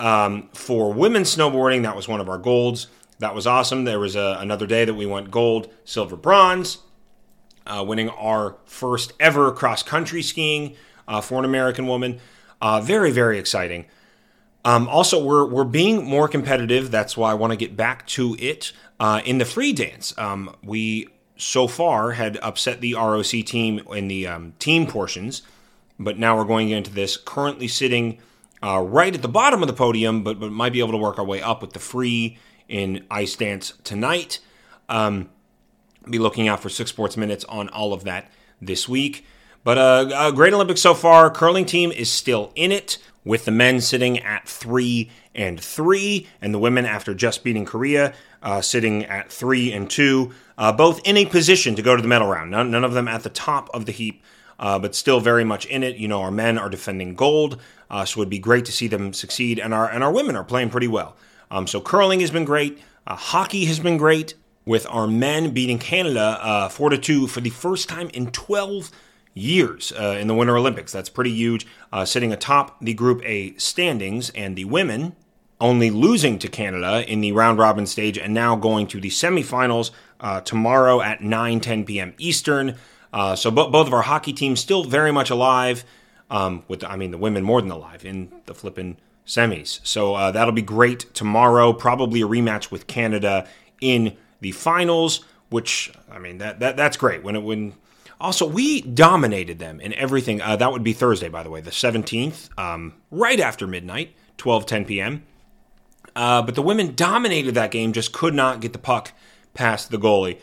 um, 0.00 0.48
for 0.52 0.92
women's 0.92 1.34
snowboarding. 1.34 1.82
That 1.82 1.96
was 1.96 2.08
one 2.08 2.20
of 2.20 2.28
our 2.28 2.38
golds. 2.38 2.88
That 3.18 3.34
was 3.34 3.46
awesome. 3.46 3.84
There 3.84 4.00
was 4.00 4.16
a, 4.16 4.36
another 4.40 4.66
day 4.66 4.84
that 4.84 4.94
we 4.94 5.06
went 5.06 5.30
gold, 5.30 5.72
silver, 5.84 6.16
bronze, 6.16 6.78
uh, 7.66 7.84
winning 7.86 8.08
our 8.10 8.56
first 8.64 9.12
ever 9.20 9.52
cross 9.52 9.82
country 9.82 10.22
skiing 10.22 10.76
uh, 11.06 11.20
for 11.20 11.38
an 11.38 11.44
American 11.44 11.86
woman. 11.86 12.20
Uh, 12.60 12.80
very 12.80 13.10
very 13.10 13.38
exciting. 13.38 13.86
Um, 14.64 14.88
also, 14.88 15.22
we're 15.22 15.44
we're 15.44 15.64
being 15.64 16.04
more 16.04 16.26
competitive. 16.28 16.90
That's 16.90 17.16
why 17.16 17.30
I 17.30 17.34
want 17.34 17.52
to 17.52 17.56
get 17.56 17.76
back 17.76 18.06
to 18.08 18.36
it 18.38 18.72
uh, 18.98 19.20
in 19.24 19.38
the 19.38 19.44
free 19.44 19.72
dance. 19.72 20.16
Um, 20.18 20.56
we 20.62 21.08
so 21.36 21.66
far 21.66 22.12
had 22.12 22.38
upset 22.38 22.80
the 22.80 22.94
ROC 22.94 23.26
team 23.26 23.80
in 23.92 24.08
the 24.08 24.26
um, 24.26 24.54
team 24.58 24.86
portions, 24.86 25.42
but 25.98 26.18
now 26.18 26.36
we're 26.36 26.44
going 26.44 26.70
into 26.70 26.90
this 26.90 27.16
currently 27.16 27.68
sitting 27.68 28.18
uh, 28.64 28.80
right 28.80 29.14
at 29.14 29.20
the 29.20 29.28
bottom 29.28 29.62
of 29.62 29.68
the 29.68 29.74
podium, 29.74 30.22
but 30.22 30.40
but 30.40 30.50
might 30.50 30.72
be 30.72 30.80
able 30.80 30.92
to 30.92 30.98
work 30.98 31.18
our 31.18 31.24
way 31.24 31.42
up 31.42 31.60
with 31.60 31.72
the 31.74 31.78
free 31.78 32.38
in 32.68 33.04
ice 33.10 33.36
dance 33.36 33.74
tonight. 33.84 34.40
Um, 34.88 35.28
be 36.08 36.18
looking 36.18 36.48
out 36.48 36.60
for 36.60 36.68
Sook 36.68 36.88
sports 36.88 37.16
minutes 37.16 37.44
on 37.44 37.68
all 37.68 37.92
of 37.92 38.04
that 38.04 38.30
this 38.60 38.88
week. 38.88 39.26
But 39.64 39.78
uh, 39.78 40.28
a 40.28 40.32
great 40.32 40.52
Olympics 40.52 40.80
so 40.80 40.94
far. 40.94 41.30
Curling 41.30 41.64
team 41.66 41.92
is 41.92 42.10
still 42.10 42.52
in 42.54 42.72
it 42.72 42.98
with 43.24 43.44
the 43.44 43.50
men 43.50 43.80
sitting 43.80 44.18
at 44.20 44.46
three 44.46 45.10
and 45.34 45.58
three, 45.60 46.28
and 46.40 46.54
the 46.54 46.58
women, 46.58 46.86
after 46.86 47.14
just 47.14 47.42
beating 47.42 47.64
Korea, 47.64 48.14
uh, 48.42 48.60
sitting 48.60 49.04
at 49.06 49.32
three 49.32 49.72
and 49.72 49.90
two, 49.90 50.32
uh, 50.56 50.72
both 50.72 51.00
in 51.04 51.16
a 51.16 51.24
position 51.26 51.74
to 51.74 51.82
go 51.82 51.96
to 51.96 52.02
the 52.02 52.08
medal 52.08 52.28
round. 52.28 52.50
None, 52.50 52.70
none 52.70 52.84
of 52.84 52.92
them 52.92 53.08
at 53.08 53.22
the 53.22 53.30
top 53.30 53.68
of 53.74 53.86
the 53.86 53.92
heap, 53.92 54.22
uh, 54.58 54.78
but 54.78 54.94
still 54.94 55.20
very 55.20 55.44
much 55.44 55.66
in 55.66 55.82
it. 55.82 55.96
You 55.96 56.08
know, 56.08 56.20
our 56.22 56.30
men 56.30 56.58
are 56.58 56.68
defending 56.68 57.14
gold, 57.14 57.60
uh, 57.90 58.04
so 58.04 58.18
it 58.18 58.20
would 58.20 58.30
be 58.30 58.38
great 58.38 58.64
to 58.66 58.72
see 58.72 58.88
them 58.88 59.12
succeed, 59.12 59.58
and 59.58 59.74
our 59.74 59.88
and 59.88 60.02
our 60.04 60.12
women 60.12 60.36
are 60.36 60.44
playing 60.44 60.70
pretty 60.70 60.88
well. 60.88 61.16
Um, 61.50 61.66
so 61.66 61.80
curling 61.80 62.20
has 62.20 62.30
been 62.30 62.44
great, 62.44 62.80
uh, 63.06 63.16
hockey 63.16 63.64
has 63.66 63.78
been 63.78 63.96
great, 63.96 64.34
with 64.64 64.86
our 64.88 65.06
men 65.06 65.52
beating 65.52 65.78
Canada 65.78 66.38
uh, 66.40 66.68
four 66.68 66.90
to 66.90 66.98
two 66.98 67.26
for 67.26 67.40
the 67.40 67.50
first 67.50 67.88
time 67.88 68.10
in 68.14 68.30
twelve 68.30 68.90
years 69.34 69.92
uh, 69.92 70.16
in 70.20 70.28
the 70.28 70.34
Winter 70.34 70.56
Olympics. 70.56 70.92
That's 70.92 71.08
pretty 71.08 71.32
huge, 71.32 71.66
uh, 71.92 72.04
sitting 72.04 72.32
atop 72.32 72.80
the 72.80 72.94
Group 72.94 73.22
A 73.24 73.56
standings, 73.56 74.30
and 74.30 74.56
the 74.56 74.64
women 74.64 75.16
only 75.60 75.90
losing 75.90 76.38
to 76.40 76.48
Canada 76.48 77.08
in 77.10 77.20
the 77.20 77.32
round 77.32 77.58
robin 77.58 77.86
stage 77.86 78.18
and 78.18 78.34
now 78.34 78.56
going 78.56 78.86
to 78.88 79.00
the 79.00 79.08
semifinals 79.08 79.92
tomorrow 80.44 81.00
at 81.00 81.22
9 81.22 81.60
10 81.60 81.84
p.m. 81.84 82.14
Eastern. 82.18 82.76
Uh, 83.14 83.36
so 83.36 83.50
bo- 83.50 83.70
both 83.70 83.86
of 83.86 83.94
our 83.94 84.02
hockey 84.02 84.32
teams 84.32 84.60
still 84.60 84.84
very 84.84 85.12
much 85.12 85.30
alive. 85.30 85.84
Um, 86.30 86.64
with 86.68 86.82
I 86.82 86.96
mean 86.96 87.10
the 87.10 87.18
women 87.18 87.44
more 87.44 87.60
than 87.62 87.70
alive 87.70 88.04
in 88.04 88.32
the 88.46 88.54
flipping 88.54 88.96
semis. 89.26 89.80
So 89.84 90.14
uh, 90.14 90.30
that'll 90.32 90.52
be 90.52 90.62
great 90.62 91.14
tomorrow. 91.14 91.72
Probably 91.72 92.22
a 92.22 92.26
rematch 92.26 92.70
with 92.70 92.86
Canada 92.86 93.46
in 93.80 94.16
the 94.40 94.52
finals. 94.52 95.24
Which 95.50 95.92
I 96.10 96.18
mean 96.18 96.38
that, 96.38 96.58
that 96.58 96.76
that's 96.76 96.96
great 96.96 97.22
when 97.22 97.36
it 97.36 97.42
when 97.42 97.74
also, 98.20 98.46
we 98.46 98.80
dominated 98.80 99.58
them 99.58 99.80
in 99.80 99.92
everything. 99.94 100.40
Uh, 100.40 100.56
that 100.56 100.72
would 100.72 100.82
be 100.82 100.92
Thursday, 100.92 101.28
by 101.28 101.42
the 101.42 101.50
way, 101.50 101.60
the 101.60 101.70
17th, 101.70 102.48
um, 102.58 102.94
right 103.10 103.38
after 103.40 103.66
midnight, 103.66 104.14
12 104.38 104.64
10 104.66 104.84
p.m. 104.84 105.24
Uh, 106.16 106.40
but 106.40 106.54
the 106.54 106.62
women 106.62 106.94
dominated 106.94 107.54
that 107.56 107.70
game, 107.70 107.92
just 107.92 108.12
could 108.12 108.32
not 108.32 108.60
get 108.60 108.72
the 108.72 108.78
puck 108.78 109.12
past 109.52 109.90
the 109.90 109.98
goalie. 109.98 110.38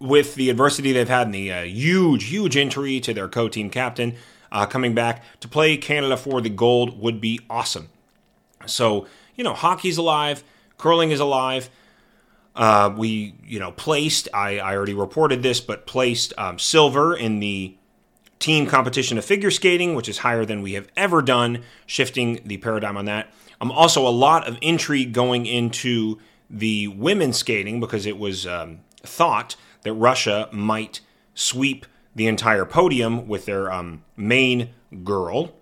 With 0.00 0.34
the 0.34 0.50
adversity 0.50 0.92
they've 0.92 1.08
had 1.08 1.28
and 1.28 1.34
the 1.34 1.52
uh, 1.52 1.62
huge, 1.62 2.24
huge 2.24 2.56
injury 2.56 3.00
to 3.00 3.14
their 3.14 3.28
co 3.28 3.48
team 3.48 3.70
captain 3.70 4.16
uh, 4.50 4.66
coming 4.66 4.94
back 4.94 5.22
to 5.40 5.48
play 5.48 5.76
Canada 5.76 6.16
for 6.16 6.40
the 6.40 6.48
gold 6.48 7.00
would 7.00 7.20
be 7.20 7.40
awesome. 7.50 7.88
So, 8.66 9.06
you 9.34 9.44
know, 9.44 9.52
hockey's 9.52 9.98
alive, 9.98 10.44
curling 10.78 11.10
is 11.10 11.20
alive. 11.20 11.68
Uh, 12.54 12.94
we, 12.96 13.34
you 13.44 13.58
know, 13.58 13.72
placed, 13.72 14.28
I, 14.32 14.58
I 14.58 14.76
already 14.76 14.94
reported 14.94 15.42
this, 15.42 15.60
but 15.60 15.86
placed 15.86 16.32
um, 16.38 16.58
silver 16.58 17.16
in 17.16 17.40
the 17.40 17.76
team 18.38 18.66
competition 18.66 19.18
of 19.18 19.24
figure 19.24 19.50
skating, 19.50 19.96
which 19.96 20.08
is 20.08 20.18
higher 20.18 20.44
than 20.44 20.62
we 20.62 20.74
have 20.74 20.86
ever 20.96 21.20
done, 21.20 21.62
shifting 21.86 22.40
the 22.44 22.58
paradigm 22.58 22.96
on 22.96 23.06
that. 23.06 23.32
Um, 23.60 23.72
also, 23.72 24.06
a 24.06 24.10
lot 24.10 24.46
of 24.46 24.56
intrigue 24.60 25.12
going 25.12 25.46
into 25.46 26.20
the 26.48 26.88
women's 26.88 27.38
skating 27.38 27.80
because 27.80 28.06
it 28.06 28.18
was 28.18 28.46
um, 28.46 28.80
thought 29.02 29.56
that 29.84 29.92
Russia 29.94 30.48
might 30.52 31.00
sweep 31.34 31.86
the 32.14 32.26
entire 32.26 32.64
podium 32.64 33.28
with 33.28 33.46
their 33.46 33.72
um, 33.72 34.02
main 34.16 34.70
girl, 35.02 35.52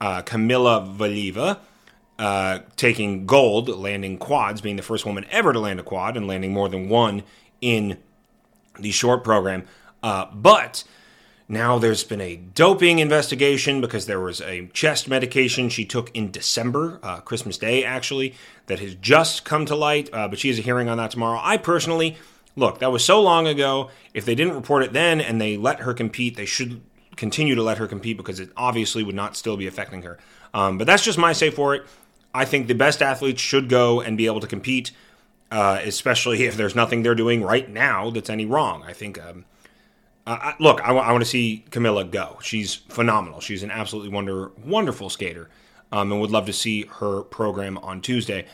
uh, 0.00 0.22
Kamila 0.22 0.96
Valieva, 0.96 1.58
uh, 2.18 2.60
taking 2.76 3.26
gold, 3.26 3.68
landing 3.68 4.18
quads, 4.18 4.60
being 4.60 4.76
the 4.76 4.82
first 4.82 5.06
woman 5.06 5.26
ever 5.30 5.52
to 5.52 5.58
land 5.58 5.80
a 5.80 5.82
quad 5.82 6.16
and 6.16 6.26
landing 6.26 6.52
more 6.52 6.68
than 6.68 6.88
one 6.88 7.22
in 7.60 7.98
the 8.78 8.90
short 8.90 9.24
program. 9.24 9.64
Uh, 10.02 10.26
but 10.32 10.84
now 11.48 11.78
there's 11.78 12.04
been 12.04 12.20
a 12.20 12.36
doping 12.36 12.98
investigation 12.98 13.80
because 13.80 14.06
there 14.06 14.20
was 14.20 14.40
a 14.40 14.66
chest 14.68 15.08
medication 15.08 15.68
she 15.68 15.84
took 15.84 16.14
in 16.14 16.30
December, 16.30 17.00
uh, 17.02 17.20
Christmas 17.20 17.58
Day 17.58 17.84
actually, 17.84 18.34
that 18.66 18.78
has 18.80 18.94
just 18.94 19.44
come 19.44 19.66
to 19.66 19.74
light. 19.74 20.08
Uh, 20.12 20.28
but 20.28 20.38
she 20.38 20.48
has 20.48 20.58
a 20.58 20.62
hearing 20.62 20.88
on 20.88 20.98
that 20.98 21.10
tomorrow. 21.10 21.40
I 21.42 21.56
personally, 21.56 22.16
look, 22.56 22.78
that 22.80 22.92
was 22.92 23.04
so 23.04 23.20
long 23.20 23.46
ago. 23.46 23.90
If 24.14 24.24
they 24.24 24.34
didn't 24.34 24.54
report 24.54 24.82
it 24.82 24.92
then 24.92 25.20
and 25.20 25.40
they 25.40 25.56
let 25.56 25.80
her 25.80 25.94
compete, 25.94 26.36
they 26.36 26.46
should 26.46 26.80
continue 27.16 27.54
to 27.54 27.62
let 27.62 27.78
her 27.78 27.86
compete 27.86 28.16
because 28.16 28.40
it 28.40 28.50
obviously 28.56 29.02
would 29.02 29.14
not 29.14 29.36
still 29.36 29.56
be 29.56 29.66
affecting 29.66 30.02
her. 30.02 30.18
Um, 30.54 30.78
but 30.78 30.86
that's 30.86 31.04
just 31.04 31.18
my 31.18 31.32
say 31.32 31.50
for 31.50 31.74
it. 31.74 31.86
I 32.34 32.44
think 32.44 32.66
the 32.66 32.74
best 32.74 33.02
athletes 33.02 33.40
should 33.40 33.68
go 33.68 34.00
and 34.00 34.16
be 34.16 34.26
able 34.26 34.40
to 34.40 34.46
compete, 34.46 34.92
uh, 35.50 35.80
especially 35.82 36.44
if 36.44 36.56
there's 36.56 36.74
nothing 36.74 37.02
they're 37.02 37.14
doing 37.14 37.42
right 37.42 37.68
now 37.68 38.10
that's 38.10 38.30
any 38.30 38.46
wrong. 38.46 38.84
I 38.86 38.92
think. 38.92 39.20
Um, 39.20 39.44
uh, 40.26 40.52
look, 40.60 40.80
I, 40.82 40.88
w- 40.88 41.04
I 41.04 41.10
want 41.12 41.24
to 41.24 41.30
see 41.30 41.64
Kamila 41.70 42.08
go. 42.10 42.38
She's 42.42 42.74
phenomenal. 42.74 43.40
She's 43.40 43.62
an 43.62 43.70
absolutely 43.70 44.10
wonder, 44.10 44.52
wonderful 44.64 45.10
skater, 45.10 45.48
um, 45.90 46.12
and 46.12 46.20
would 46.20 46.30
love 46.30 46.46
to 46.46 46.52
see 46.52 46.84
her 46.84 47.22
program 47.22 47.78
on 47.78 48.00
Tuesday. 48.00 48.46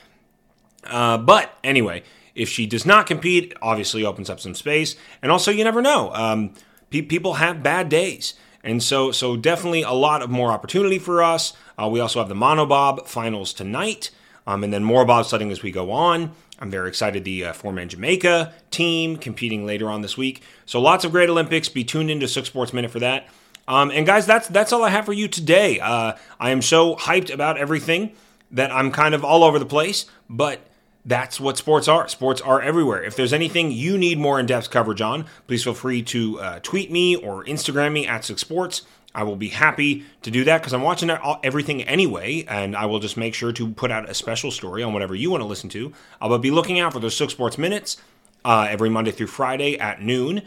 Uh, 0.84 1.18
but 1.18 1.58
anyway, 1.62 2.02
if 2.36 2.48
she 2.48 2.66
does 2.66 2.86
not 2.86 3.06
compete, 3.06 3.54
obviously 3.60 4.04
opens 4.04 4.30
up 4.30 4.38
some 4.38 4.54
space, 4.54 4.94
and 5.22 5.32
also 5.32 5.50
you 5.50 5.64
never 5.64 5.82
know. 5.82 6.12
Um, 6.14 6.54
pe- 6.90 7.02
people 7.02 7.34
have 7.34 7.62
bad 7.62 7.88
days. 7.88 8.34
And 8.62 8.82
so, 8.82 9.12
so 9.12 9.36
definitely 9.36 9.82
a 9.82 9.92
lot 9.92 10.22
of 10.22 10.30
more 10.30 10.50
opportunity 10.50 10.98
for 10.98 11.22
us. 11.22 11.52
Uh, 11.80 11.88
we 11.88 12.00
also 12.00 12.18
have 12.18 12.28
the 12.28 12.34
monobob 12.34 13.06
finals 13.06 13.52
tonight, 13.52 14.10
um, 14.44 14.64
and 14.64 14.72
then 14.72 14.82
more 14.82 15.04
bob 15.04 15.24
bobsledding 15.24 15.52
as 15.52 15.62
we 15.62 15.70
go 15.70 15.92
on. 15.92 16.32
I'm 16.58 16.70
very 16.70 16.88
excited. 16.88 17.24
The 17.24 17.46
uh, 17.46 17.52
four 17.52 17.72
man 17.72 17.88
Jamaica 17.88 18.52
team 18.70 19.18
competing 19.18 19.66
later 19.66 19.88
on 19.88 20.00
this 20.00 20.16
week. 20.16 20.42
So 20.64 20.80
lots 20.80 21.04
of 21.04 21.12
great 21.12 21.28
Olympics. 21.28 21.68
Be 21.68 21.84
tuned 21.84 22.10
into 22.10 22.26
Sook 22.26 22.46
Sports 22.46 22.72
Minute 22.72 22.90
for 22.90 22.98
that. 22.98 23.28
Um, 23.68 23.90
and 23.90 24.06
guys, 24.06 24.26
that's 24.26 24.48
that's 24.48 24.72
all 24.72 24.82
I 24.82 24.90
have 24.90 25.04
for 25.04 25.12
you 25.12 25.28
today. 25.28 25.80
Uh, 25.80 26.14
I 26.40 26.50
am 26.50 26.62
so 26.62 26.96
hyped 26.96 27.32
about 27.32 27.58
everything 27.58 28.12
that 28.50 28.72
I'm 28.72 28.90
kind 28.90 29.14
of 29.14 29.24
all 29.24 29.44
over 29.44 29.58
the 29.58 29.66
place, 29.66 30.06
but 30.30 30.60
that's 31.06 31.38
what 31.38 31.56
sports 31.56 31.86
are. 31.86 32.08
Sports 32.08 32.40
are 32.40 32.60
everywhere. 32.60 33.02
If 33.02 33.14
there's 33.14 33.32
anything 33.32 33.70
you 33.70 33.96
need 33.96 34.18
more 34.18 34.40
in 34.40 34.46
depth 34.46 34.70
coverage 34.70 35.00
on, 35.00 35.26
please 35.46 35.62
feel 35.62 35.72
free 35.72 36.02
to 36.02 36.40
uh, 36.40 36.58
tweet 36.62 36.90
me 36.90 37.14
or 37.14 37.44
Instagram 37.44 37.92
me 37.92 38.06
at 38.06 38.24
Sook 38.24 38.40
Sports. 38.40 38.82
I 39.14 39.22
will 39.22 39.36
be 39.36 39.48
happy 39.48 40.04
to 40.22 40.30
do 40.30 40.44
that 40.44 40.58
because 40.58 40.74
I'm 40.74 40.82
watching 40.82 41.10
everything 41.42 41.82
anyway, 41.84 42.44
and 42.48 42.76
I 42.76 42.84
will 42.84 42.98
just 42.98 43.16
make 43.16 43.34
sure 43.34 43.50
to 43.52 43.70
put 43.70 43.90
out 43.90 44.10
a 44.10 44.14
special 44.14 44.50
story 44.50 44.82
on 44.82 44.92
whatever 44.92 45.14
you 45.14 45.30
want 45.30 45.40
to 45.40 45.46
listen 45.46 45.70
to. 45.70 45.92
I 46.20 46.26
will 46.26 46.38
be 46.38 46.50
looking 46.50 46.80
out 46.80 46.92
for 46.92 46.98
those 46.98 47.16
Sook 47.16 47.30
Sports 47.30 47.56
Minutes 47.56 47.96
uh, 48.44 48.66
every 48.68 48.90
Monday 48.90 49.12
through 49.12 49.28
Friday 49.28 49.78
at 49.78 50.02
noon, 50.02 50.42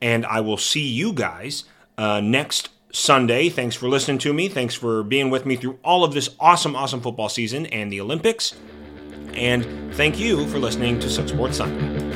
and 0.00 0.24
I 0.26 0.42
will 0.42 0.58
see 0.58 0.86
you 0.86 1.12
guys 1.12 1.64
uh, 1.98 2.20
next 2.20 2.68
Sunday. 2.92 3.48
Thanks 3.48 3.74
for 3.74 3.88
listening 3.88 4.18
to 4.18 4.32
me. 4.32 4.48
Thanks 4.48 4.74
for 4.74 5.02
being 5.02 5.28
with 5.30 5.44
me 5.44 5.56
through 5.56 5.80
all 5.82 6.04
of 6.04 6.14
this 6.14 6.28
awesome, 6.38 6.76
awesome 6.76 7.00
football 7.00 7.28
season 7.28 7.66
and 7.66 7.90
the 7.90 8.00
Olympics. 8.00 8.54
And 9.36 9.94
thank 9.94 10.18
you 10.18 10.46
for 10.48 10.58
listening 10.58 10.98
to 11.00 11.10
Sook 11.10 11.28
Sports 11.28 11.56
Sunday. 11.56 12.13